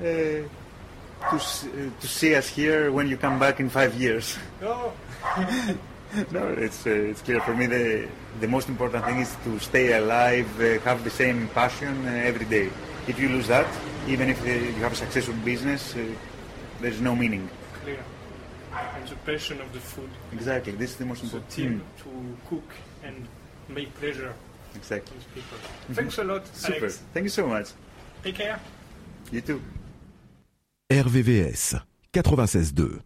Uh, 0.00 0.04
to, 0.04 1.36
uh, 1.36 1.38
to 2.00 2.08
see 2.08 2.34
us 2.34 2.48
here 2.48 2.90
when 2.90 3.06
you 3.08 3.16
come 3.16 3.38
back 3.38 3.60
in 3.60 3.68
five 3.68 3.94
years. 3.94 4.36
Oh, 4.62 4.92
no, 6.32 6.48
it's 6.58 6.86
uh, 6.86 6.90
it's 6.90 7.20
clear 7.22 7.40
for 7.40 7.54
me. 7.54 7.66
The 7.66 8.08
the 8.40 8.48
most 8.48 8.68
important 8.68 9.04
thing 9.04 9.18
is 9.20 9.36
to 9.44 9.58
stay 9.60 9.92
alive, 9.92 10.48
uh, 10.60 10.80
have 10.80 11.04
the 11.04 11.10
same 11.10 11.48
passion 11.48 11.94
uh, 12.08 12.10
every 12.10 12.46
day. 12.46 12.70
If 13.06 13.18
you 13.20 13.28
lose 13.28 13.46
that, 13.48 13.66
even 14.08 14.30
if 14.30 14.40
uh, 14.42 14.46
you 14.48 14.82
have 14.82 14.92
a 14.92 14.96
successful 14.96 15.34
business, 15.44 15.94
uh, 15.94 16.04
there's 16.80 17.00
no 17.00 17.14
meaning. 17.14 17.48
clear. 17.82 18.02
And 18.72 19.06
the 19.06 19.16
passion 19.16 19.60
of 19.60 19.70
the 19.74 19.80
food, 19.80 20.08
Exactly. 20.32 20.72
This 20.72 20.92
is 20.92 20.96
the 20.96 21.04
most 21.04 21.20
the 21.20 21.26
important. 21.26 21.50
team 21.52 21.82
Mm, 21.82 22.02
to 22.02 22.10
cook 22.48 22.68
and 23.04 23.28
make 23.68 23.94
pleasure 23.94 24.34
exactly. 24.74 25.16
people. 25.34 25.58
Thanks 25.92 26.18
a 26.18 26.24
lot, 26.24 26.46
Super. 26.46 26.78
Alex. 26.78 27.02
Thank 27.12 27.24
you 27.24 27.30
so 27.30 27.46
much. 27.46 27.68
Take 28.22 28.36
care. 28.36 28.60
You 29.30 29.40
too. 29.40 29.62
RVVS 30.90 31.80
96.2. 32.12 33.02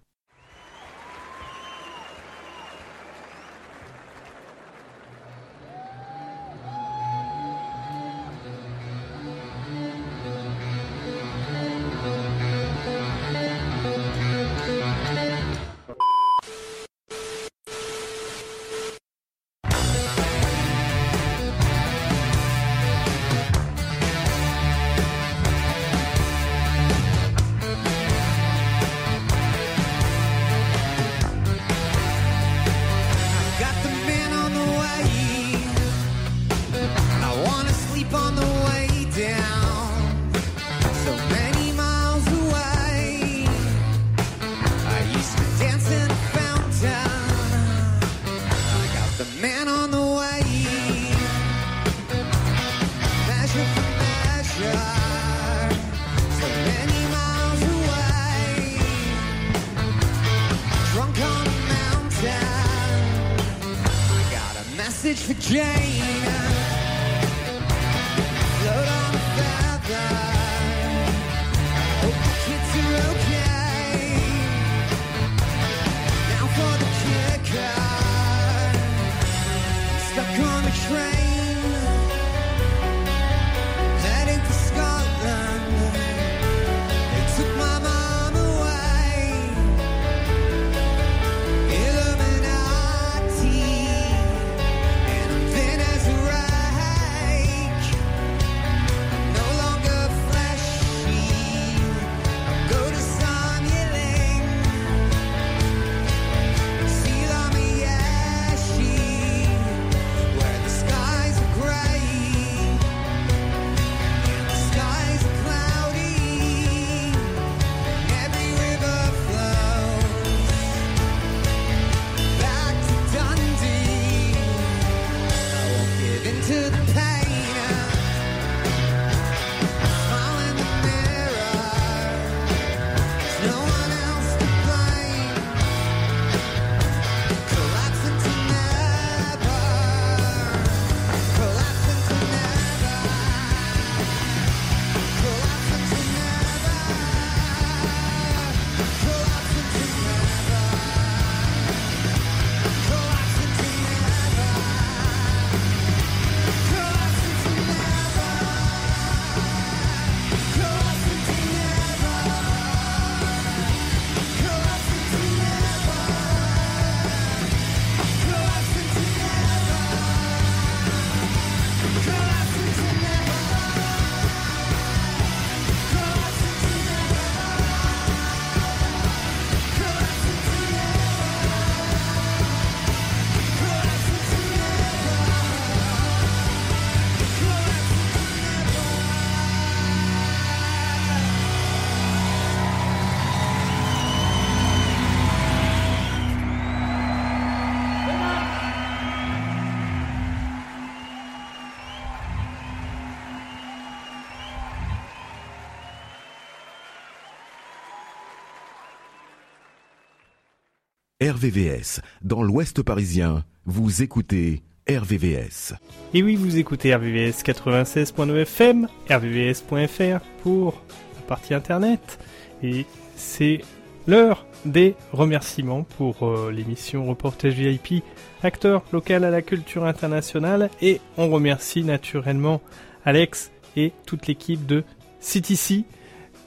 RVVS, 211.27 212.03
dans 212.23 212.45
l'Ouest 212.45 212.83
parisien, 212.83 213.43
vous 213.65 214.03
écoutez 214.03 214.63
RVVS. 214.89 215.75
Et 216.15 216.23
oui, 216.23 216.37
vous 216.37 216.57
écoutez 216.57 216.95
RVVS 216.95 217.43
96.9 217.43 218.43
FM, 218.43 218.87
rvvs.fr 219.11 220.25
pour 220.45 220.81
la 221.17 221.23
partie 221.27 221.53
internet. 221.53 222.21
Et 222.63 222.87
c'est 223.17 223.63
l'heure 224.07 224.47
des 224.65 224.95
remerciements 225.13 225.83
pour 225.83 226.29
euh, 226.29 226.53
l'émission 226.53 227.07
Reportage 227.07 227.55
VIP, 227.55 228.05
acteur 228.45 228.85
local 228.93 229.25
à 229.25 229.31
la 229.31 229.43
culture 229.43 229.85
internationale. 229.85 230.71
Et 230.81 231.01
on 231.17 231.29
remercie 231.29 231.83
naturellement 231.83 232.61
Alex 233.05 233.51
et 233.75 233.91
toute 234.07 234.29
l'équipe 234.29 234.65
de 234.65 234.85
CTC, 235.19 235.87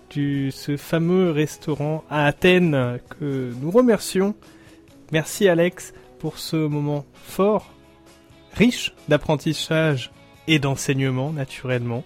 du, 0.09 0.51
ce 0.51 0.77
fameux 0.77 1.31
restaurant 1.31 2.05
à 2.09 2.25
Athènes 2.27 2.99
que 3.19 3.51
nous 3.61 3.71
remercions. 3.71 4.35
Merci 5.11 5.47
Alex 5.47 5.93
pour 6.19 6.37
ce 6.37 6.55
moment 6.55 7.03
fort 7.15 7.73
riche 8.53 8.93
d'apprentissage 9.07 10.11
et 10.47 10.59
d'enseignement 10.59 11.31
naturellement. 11.31 12.03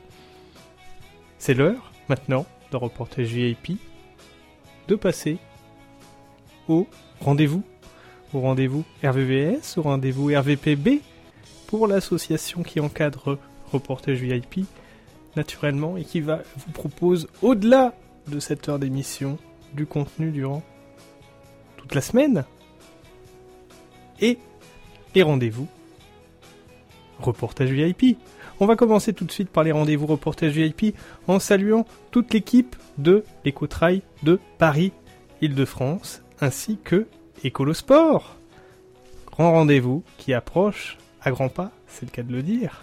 C'est 1.37 1.53
l'heure 1.53 1.91
maintenant 2.07 2.45
de 2.71 2.77
Reportage 2.77 3.27
VIP 3.27 3.77
de 4.87 4.95
passer 4.95 5.37
au 6.69 6.87
rendez-vous, 7.19 7.63
au 8.33 8.39
rendez-vous 8.39 8.85
RVVS, 9.03 9.77
au 9.77 9.81
rendez-vous 9.81 10.27
RVPB 10.27 11.01
pour 11.67 11.87
l'association 11.87 12.63
qui 12.63 12.79
encadre 12.79 13.37
Reportage 13.73 14.19
VIP 14.19 14.65
naturellement 15.35 15.97
et 15.97 16.05
qui 16.05 16.21
va 16.21 16.41
vous 16.55 16.71
propose 16.71 17.27
au-delà 17.41 17.93
de 18.27 18.39
cette 18.39 18.69
heure 18.69 18.79
d'émission 18.79 19.37
du 19.73 19.85
contenu 19.85 20.31
durant 20.31 20.61
toute 21.75 21.95
la 21.95 22.01
semaine 22.01 22.45
et 24.23 24.39
les 25.13 25.21
rendez-vous 25.21 25.67
reportage 27.19 27.69
VIP. 27.69 28.17
On 28.59 28.65
va 28.65 28.75
commencer 28.75 29.13
tout 29.13 29.25
de 29.25 29.31
suite 29.31 29.49
par 29.49 29.63
les 29.63 29.71
rendez-vous 29.71 30.07
reportage 30.07 30.53
VIP 30.53 30.95
en 31.27 31.39
saluant 31.39 31.85
toute 32.09 32.33
l'équipe 32.33 32.75
de 32.97 33.23
l'Écotrail 33.45 34.01
de 34.23 34.39
Paris, 34.57 34.93
Île-de-France, 35.41 36.23
ainsi 36.39 36.79
que 36.83 37.07
Écolosport. 37.43 38.37
Grand 39.27 39.51
rendez-vous 39.51 40.03
qui 40.17 40.33
approche 40.33 40.97
à 41.21 41.31
grands 41.31 41.49
pas, 41.49 41.71
c'est 41.87 42.05
le 42.05 42.11
cas 42.11 42.23
de 42.23 42.31
le 42.31 42.41
dire, 42.41 42.81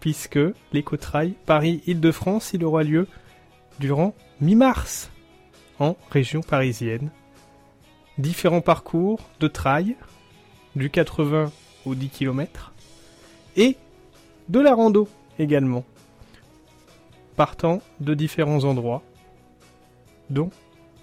puisque 0.00 0.38
l'Écotrail 0.72 1.34
Paris-Île-de-France, 1.46 2.52
il 2.52 2.64
aura 2.64 2.82
lieu 2.82 3.06
durant 3.78 4.14
mi-mars 4.40 5.10
en 5.78 5.96
région 6.10 6.42
parisienne. 6.42 7.10
Différents 8.18 8.60
parcours 8.60 9.20
de 9.40 9.48
trail, 9.48 9.96
du 10.76 10.90
80 10.90 11.50
au 11.86 11.94
10 11.94 12.08
km, 12.08 12.72
et 13.56 13.76
de 14.48 14.60
la 14.60 14.74
rando 14.74 15.08
également, 15.38 15.84
partant 17.36 17.80
de 18.00 18.14
différents 18.14 18.64
endroits, 18.64 19.02
dont 20.28 20.50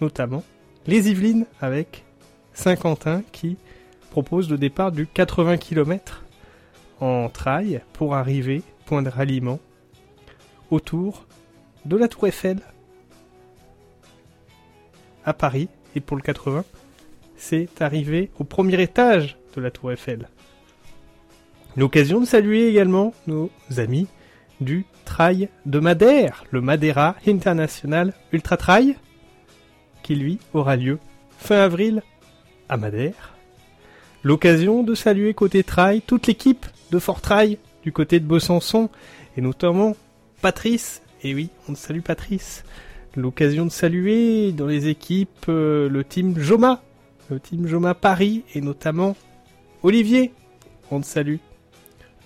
notamment 0.01 0.43
les 0.85 1.09
Yvelines 1.09 1.45
avec 1.59 2.05
Saint-Quentin 2.53 3.23
qui 3.31 3.57
propose 4.11 4.49
le 4.49 4.57
départ 4.57 4.91
du 4.91 5.05
80 5.05 5.57
km 5.57 6.23
en 6.99 7.29
trail 7.29 7.81
pour 7.93 8.15
arriver, 8.15 8.63
point 8.85 9.01
de 9.01 9.09
ralliement, 9.09 9.59
autour 10.71 11.25
de 11.85 11.95
la 11.97 12.07
Tour 12.07 12.27
Eiffel 12.27 12.59
à 15.25 15.33
Paris. 15.33 15.69
Et 15.95 15.99
pour 15.99 16.17
le 16.17 16.23
80, 16.23 16.63
c'est 17.35 17.81
arrivé 17.81 18.31
au 18.39 18.43
premier 18.43 18.81
étage 18.81 19.37
la 19.61 19.71
Tour 19.71 19.91
Eiffel. 19.91 20.27
L'occasion 21.75 22.19
de 22.19 22.25
saluer 22.25 22.67
également 22.67 23.13
nos 23.27 23.51
amis 23.77 24.07
du 24.61 24.85
Trail 25.05 25.49
de 25.65 25.79
Madère, 25.79 26.43
le 26.51 26.61
Madeira 26.61 27.15
International 27.27 28.13
Ultra 28.31 28.57
Trail, 28.57 28.95
qui 30.03 30.15
lui 30.15 30.39
aura 30.53 30.75
lieu 30.75 30.99
fin 31.37 31.57
avril 31.57 32.01
à 32.69 32.77
Madère. 32.77 33.35
L'occasion 34.23 34.83
de 34.83 34.95
saluer 34.95 35.33
côté 35.33 35.63
trail 35.63 36.01
toute 36.01 36.27
l'équipe 36.27 36.65
de 36.91 36.99
Fort 36.99 37.21
Trail 37.21 37.59
du 37.83 37.91
côté 37.91 38.19
de 38.19 38.25
Besançon 38.25 38.89
et 39.37 39.41
notamment 39.41 39.95
Patrice. 40.41 41.01
Et 41.23 41.33
oui, 41.33 41.49
on 41.69 41.75
salue 41.75 42.01
Patrice. 42.01 42.63
L'occasion 43.15 43.65
de 43.65 43.71
saluer 43.71 44.51
dans 44.51 44.67
les 44.67 44.87
équipes 44.87 45.45
euh, 45.49 45.87
le 45.89 46.03
team 46.03 46.37
Joma, 46.37 46.81
le 47.29 47.39
team 47.39 47.67
Joma 47.67 47.93
Paris 47.93 48.43
et 48.53 48.61
notamment 48.61 49.15
Olivier. 49.87 50.33
On 50.91 50.99
te 50.99 51.05
salue. 51.05 51.37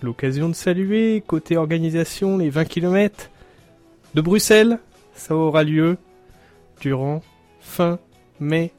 L'occasion 0.02 0.48
de 0.48 0.52
saluer, 0.52 1.22
côté 1.24 1.56
organisation, 1.56 2.36
les 2.36 2.50
20 2.50 2.64
km 2.64 3.30
de 4.14 4.20
Bruxelles. 4.20 4.80
Ça 5.14 5.36
aura 5.36 5.62
lieu 5.62 5.96
durant 6.80 7.22
fin 7.60 8.00
mai 8.40 8.72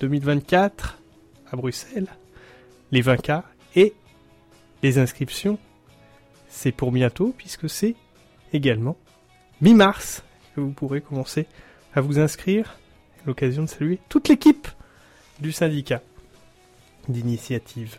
2024 0.00 0.98
à 1.52 1.56
Bruxelles. 1.56 2.08
Les 2.90 3.00
20K 3.00 3.44
et 3.76 3.94
les 4.82 4.98
inscriptions, 4.98 5.56
c'est 6.48 6.72
pour 6.72 6.90
bientôt 6.90 7.32
puisque 7.38 7.70
c'est 7.70 7.94
également 8.52 8.96
mi-mars 9.60 10.24
que 10.56 10.60
vous 10.60 10.72
pourrez 10.72 11.00
commencer 11.00 11.46
à 11.94 12.00
vous 12.00 12.18
inscrire. 12.18 12.76
L'occasion 13.24 13.62
de 13.62 13.68
saluer 13.68 14.00
toute 14.08 14.28
l'équipe 14.28 14.66
du 15.38 15.52
syndicat 15.52 16.02
d'initiative 17.08 17.98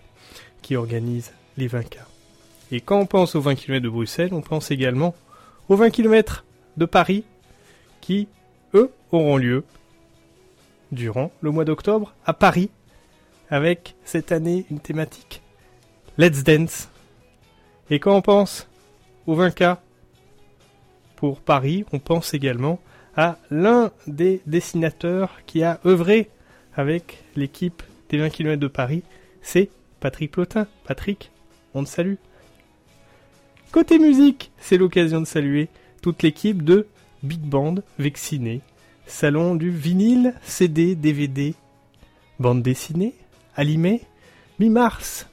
qui 0.62 0.76
organise 0.76 1.32
les 1.58 1.68
20K. 1.68 1.98
Et 2.72 2.82
quand 2.82 3.00
on 3.00 3.06
pense 3.06 3.36
aux 3.36 3.42
20 3.42 3.56
km 3.56 3.84
de 3.84 3.90
Bruxelles, 3.90 4.34
on 4.34 4.42
pense 4.42 4.72
également 4.72 5.14
aux 5.68 5.76
20 5.76 5.90
km 5.90 6.46
de 6.78 6.86
Paris 6.86 7.26
qui, 8.00 8.28
eux, 8.74 8.92
auront 9.12 9.38
lieu 9.38 9.64
durant 10.92 11.32
le 11.42 11.52
mois 11.52 11.66
d'octobre 11.66 12.14
à 12.26 12.34
Paris 12.34 12.70
avec 13.50 13.96
cette 14.06 14.32
année 14.32 14.66
une 14.72 14.80
thématique 14.80 15.42
Let's 16.18 16.44
Dance. 16.44 16.90
Et 17.90 18.00
quand 18.00 18.16
on 18.16 18.22
pense 18.22 18.68
aux 19.28 19.36
20K 19.36 19.78
pour 21.18 21.42
Paris, 21.42 21.86
on 21.92 22.00
pense 22.00 22.34
également 22.34 22.80
à 23.16 23.38
l'un 23.50 23.92
des 24.08 24.42
dessinateurs 24.46 25.42
qui 25.46 25.64
a 25.64 25.80
œuvré 25.86 26.30
avec 26.76 27.24
l'équipe 27.36 27.84
des 28.12 28.18
20 28.18 28.30
km 28.30 28.60
de 28.60 28.68
Paris, 28.68 29.04
c'est 29.42 29.70
Patrick 30.00 30.32
Plotin. 30.32 30.68
Patrick, 30.86 31.32
on 31.74 31.84
te 31.84 31.90
salue. 31.90 32.16
Côté 33.72 34.00
musique, 34.00 34.52
c'est 34.60 34.78
l'occasion 34.78 35.22
de 35.22 35.26
saluer 35.26 35.70
toute 36.02 36.22
l'équipe 36.22 36.64
de 36.64 36.88
Big 37.24 37.40
Band 37.40 37.76
Vexciné, 37.98 38.62
salon 39.06 39.56
du 39.56 39.70
vinyle, 39.70 40.34
CD, 40.44 40.96
DVD, 40.96 41.56
bande 42.40 42.62
dessinée, 42.62 43.16
Alimé, 43.56 44.02
mi-mars 44.60 45.28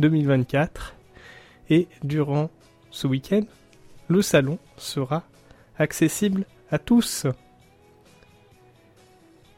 2024. 0.00 0.94
Et 1.70 1.86
durant 2.02 2.50
ce 2.90 3.06
week-end, 3.06 3.42
le 4.08 4.22
salon 4.22 4.58
sera 4.76 5.24
accessible 5.78 6.46
à 6.70 6.78
tous. 6.78 7.26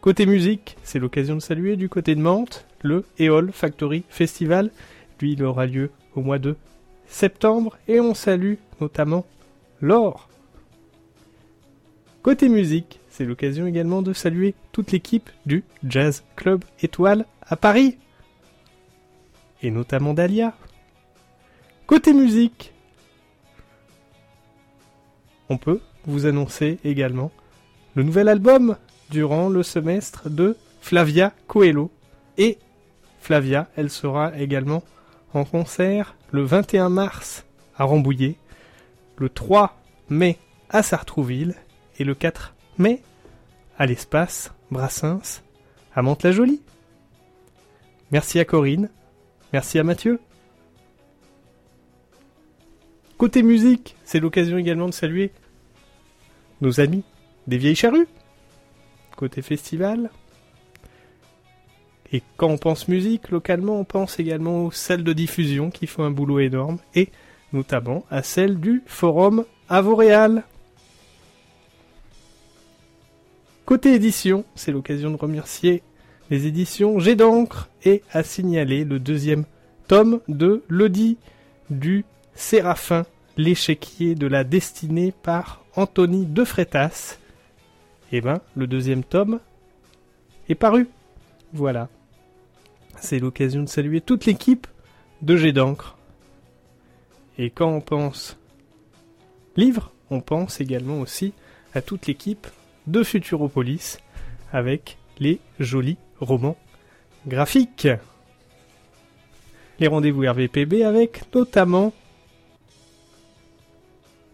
Côté 0.08 0.24
musique, 0.24 0.78
c'est 0.84 0.98
l'occasion 0.98 1.34
de 1.34 1.40
saluer 1.40 1.76
du 1.76 1.90
côté 1.90 2.14
de 2.14 2.22
Mantes 2.22 2.66
le 2.80 3.04
Eol 3.18 3.52
Factory 3.52 4.04
Festival. 4.08 4.70
Lui, 5.20 5.32
il 5.32 5.44
aura 5.44 5.66
lieu 5.66 5.90
au 6.14 6.22
mois 6.22 6.38
de 6.38 6.56
septembre 7.08 7.76
et 7.88 8.00
on 8.00 8.14
salue 8.14 8.54
notamment 8.80 9.26
Laure. 9.82 10.30
Côté 12.22 12.48
musique, 12.48 13.00
c'est 13.10 13.26
l'occasion 13.26 13.66
également 13.66 14.00
de 14.00 14.14
saluer 14.14 14.54
toute 14.72 14.92
l'équipe 14.92 15.28
du 15.44 15.62
Jazz 15.86 16.24
Club 16.36 16.64
Étoile 16.80 17.26
à 17.42 17.56
Paris 17.56 17.98
et 19.60 19.70
notamment 19.70 20.14
Dahlia. 20.14 20.54
Côté 21.86 22.14
musique, 22.14 22.72
on 25.50 25.58
peut 25.58 25.82
vous 26.06 26.24
annoncer 26.24 26.78
également 26.82 27.30
le 27.94 28.04
nouvel 28.04 28.28
album 28.28 28.78
durant 29.10 29.48
le 29.48 29.62
semestre 29.62 30.28
de 30.30 30.56
Flavia 30.80 31.32
Coelho. 31.46 31.90
Et 32.36 32.58
Flavia, 33.20 33.68
elle 33.76 33.90
sera 33.90 34.36
également 34.38 34.82
en 35.34 35.44
concert 35.44 36.14
le 36.30 36.42
21 36.42 36.88
mars 36.88 37.44
à 37.76 37.84
Rambouillet, 37.84 38.36
le 39.16 39.28
3 39.28 39.76
mai 40.08 40.38
à 40.70 40.82
Sartrouville 40.82 41.54
et 41.98 42.04
le 42.04 42.14
4 42.14 42.54
mai 42.78 43.02
à 43.78 43.86
l'espace 43.86 44.52
Brassens 44.70 45.42
à 45.94 46.02
Mantes-la-Jolie. 46.02 46.60
Merci 48.10 48.38
à 48.38 48.44
Corinne, 48.44 48.88
merci 49.52 49.78
à 49.78 49.84
Mathieu. 49.84 50.20
Côté 53.16 53.42
musique, 53.42 53.96
c'est 54.04 54.20
l'occasion 54.20 54.58
également 54.58 54.86
de 54.86 54.94
saluer 54.94 55.32
nos 56.60 56.80
amis 56.80 57.02
des 57.46 57.58
vieilles 57.58 57.74
charrues. 57.74 58.06
Côté 59.18 59.42
festival. 59.42 60.10
Et 62.12 62.22
quand 62.36 62.46
on 62.46 62.56
pense 62.56 62.86
musique, 62.86 63.30
localement, 63.30 63.80
on 63.80 63.84
pense 63.84 64.20
également 64.20 64.66
aux 64.66 64.70
salles 64.70 65.02
de 65.02 65.12
diffusion 65.12 65.72
qui 65.72 65.88
font 65.88 66.04
un 66.04 66.12
boulot 66.12 66.38
énorme, 66.38 66.78
et 66.94 67.08
notamment 67.52 68.04
à 68.12 68.22
celle 68.22 68.60
du 68.60 68.80
Forum 68.86 69.44
Avoréal. 69.68 70.44
Côté 73.64 73.92
édition, 73.92 74.44
c'est 74.54 74.70
l'occasion 74.70 75.10
de 75.10 75.16
remercier 75.16 75.82
les 76.30 76.46
éditions 76.46 77.00
J'ai 77.00 77.16
d'encre 77.16 77.68
et 77.84 78.04
à 78.12 78.22
signaler 78.22 78.84
le 78.84 79.00
deuxième 79.00 79.46
tome 79.88 80.20
de 80.28 80.62
Lodi 80.68 81.18
du 81.70 82.04
Séraphin, 82.36 83.04
l'échiquier 83.36 84.14
de 84.14 84.28
la 84.28 84.44
destinée 84.44 85.12
par 85.24 85.64
Anthony 85.74 86.24
de 86.24 86.44
Frétas. 86.44 87.17
Et 88.12 88.20
ben, 88.20 88.40
le 88.56 88.66
deuxième 88.66 89.04
tome 89.04 89.40
est 90.48 90.54
paru. 90.54 90.88
Voilà. 91.52 91.88
C'est 93.00 93.18
l'occasion 93.18 93.62
de 93.62 93.68
saluer 93.68 94.00
toute 94.00 94.26
l'équipe 94.26 94.66
de 95.22 95.36
Jet 95.36 95.52
d'encre. 95.52 95.96
Et 97.38 97.50
quand 97.50 97.68
on 97.68 97.80
pense 97.80 98.36
livre, 99.56 99.92
on 100.10 100.20
pense 100.20 100.60
également 100.60 101.00
aussi 101.00 101.32
à 101.74 101.82
toute 101.82 102.06
l'équipe 102.06 102.46
de 102.86 103.02
Futuropolis 103.02 103.98
avec 104.52 104.96
les 105.18 105.40
jolis 105.60 105.98
romans 106.20 106.56
graphiques. 107.26 107.88
Les 109.78 109.86
rendez-vous 109.86 110.22
RVPB 110.22 110.82
avec 110.82 111.22
notamment 111.34 111.92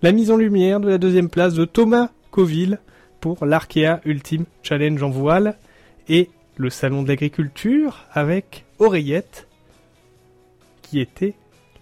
la 0.02 0.12
mise 0.12 0.30
en 0.30 0.36
lumière 0.36 0.80
de 0.80 0.88
la 0.88 0.98
deuxième 0.98 1.28
place 1.28 1.54
de 1.54 1.64
Thomas 1.64 2.10
Coville 2.30 2.78
pour 3.24 3.46
l'Arkea 3.46 4.02
Ultime 4.04 4.44
Challenge 4.62 5.02
en 5.02 5.08
voile 5.08 5.56
et 6.10 6.28
le 6.58 6.68
salon 6.68 7.02
de 7.02 7.08
l'agriculture 7.08 8.04
avec 8.12 8.66
Oreillette 8.78 9.48
qui 10.82 11.00
était 11.00 11.32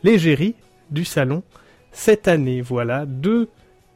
l'égérie 0.04 0.54
du 0.92 1.04
salon 1.04 1.42
cette 1.90 2.28
année. 2.28 2.60
Voilà 2.60 3.06
deux 3.06 3.48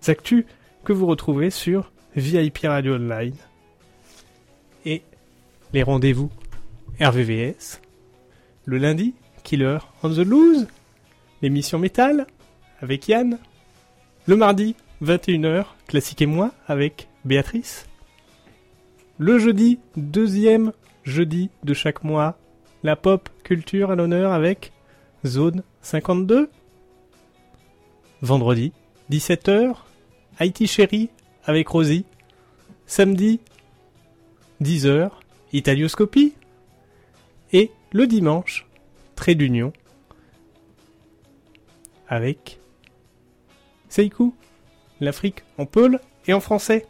actus 0.08 0.44
que 0.82 0.92
vous 0.92 1.06
retrouvez 1.06 1.50
sur 1.50 1.92
VIP 2.16 2.62
Radio 2.64 2.96
Online. 2.96 3.36
Et 4.84 5.02
les 5.72 5.84
rendez-vous 5.84 6.32
RVVS. 7.00 7.80
Le 8.64 8.78
lundi, 8.78 9.14
Killer 9.44 9.78
on 10.02 10.10
the 10.10 10.26
Loose, 10.26 10.66
l'émission 11.42 11.78
métal 11.78 12.26
avec 12.80 13.06
Yann. 13.06 13.38
Le 14.26 14.34
mardi, 14.34 14.74
21h, 15.00 15.66
Classique 15.86 16.22
et 16.22 16.26
moi 16.26 16.50
avec 16.66 17.06
Béatrice? 17.26 17.88
Le 19.18 19.40
jeudi, 19.40 19.80
deuxième 19.96 20.72
jeudi 21.02 21.50
de 21.64 21.74
chaque 21.74 22.04
mois, 22.04 22.38
la 22.84 22.94
pop 22.94 23.28
culture 23.42 23.90
à 23.90 23.96
l'honneur 23.96 24.32
avec 24.32 24.72
Zone 25.26 25.64
52. 25.82 26.48
Vendredi, 28.22 28.72
17h, 29.10 29.74
IT 30.40 30.66
Chérie 30.68 31.10
avec 31.44 31.66
Rosie. 31.66 32.04
Samedi, 32.86 33.40
10h, 34.62 35.10
Italioscopie. 35.52 36.34
Et 37.52 37.72
le 37.90 38.06
dimanche, 38.06 38.68
Trait 39.16 39.34
d'Union 39.34 39.72
avec 42.06 42.60
Seikou, 43.88 44.32
l'Afrique 45.00 45.42
en 45.58 45.66
peul 45.66 45.98
et 46.28 46.32
en 46.32 46.40
français. 46.40 46.86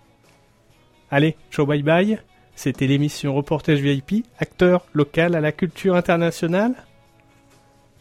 Allez, 1.11 1.37
ciao 1.51 1.67
bye 1.67 1.83
bye. 1.83 2.19
C'était 2.55 2.87
l'émission 2.87 3.35
Reportage 3.35 3.81
VIP, 3.81 4.27
acteur 4.39 4.87
local 4.95 5.35
à 5.35 5.41
la 5.41 5.53
culture 5.53 5.95
internationale. 5.95 6.75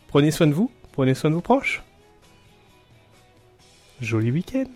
Prenez 0.08 0.32
soin 0.32 0.48
de 0.48 0.54
vous, 0.54 0.72
prenez 0.94 1.14
soin 1.14 1.30
de 1.30 1.36
vos 1.36 1.42
proches. 1.42 1.84
Joli 4.02 4.32
week-end. 4.32 4.70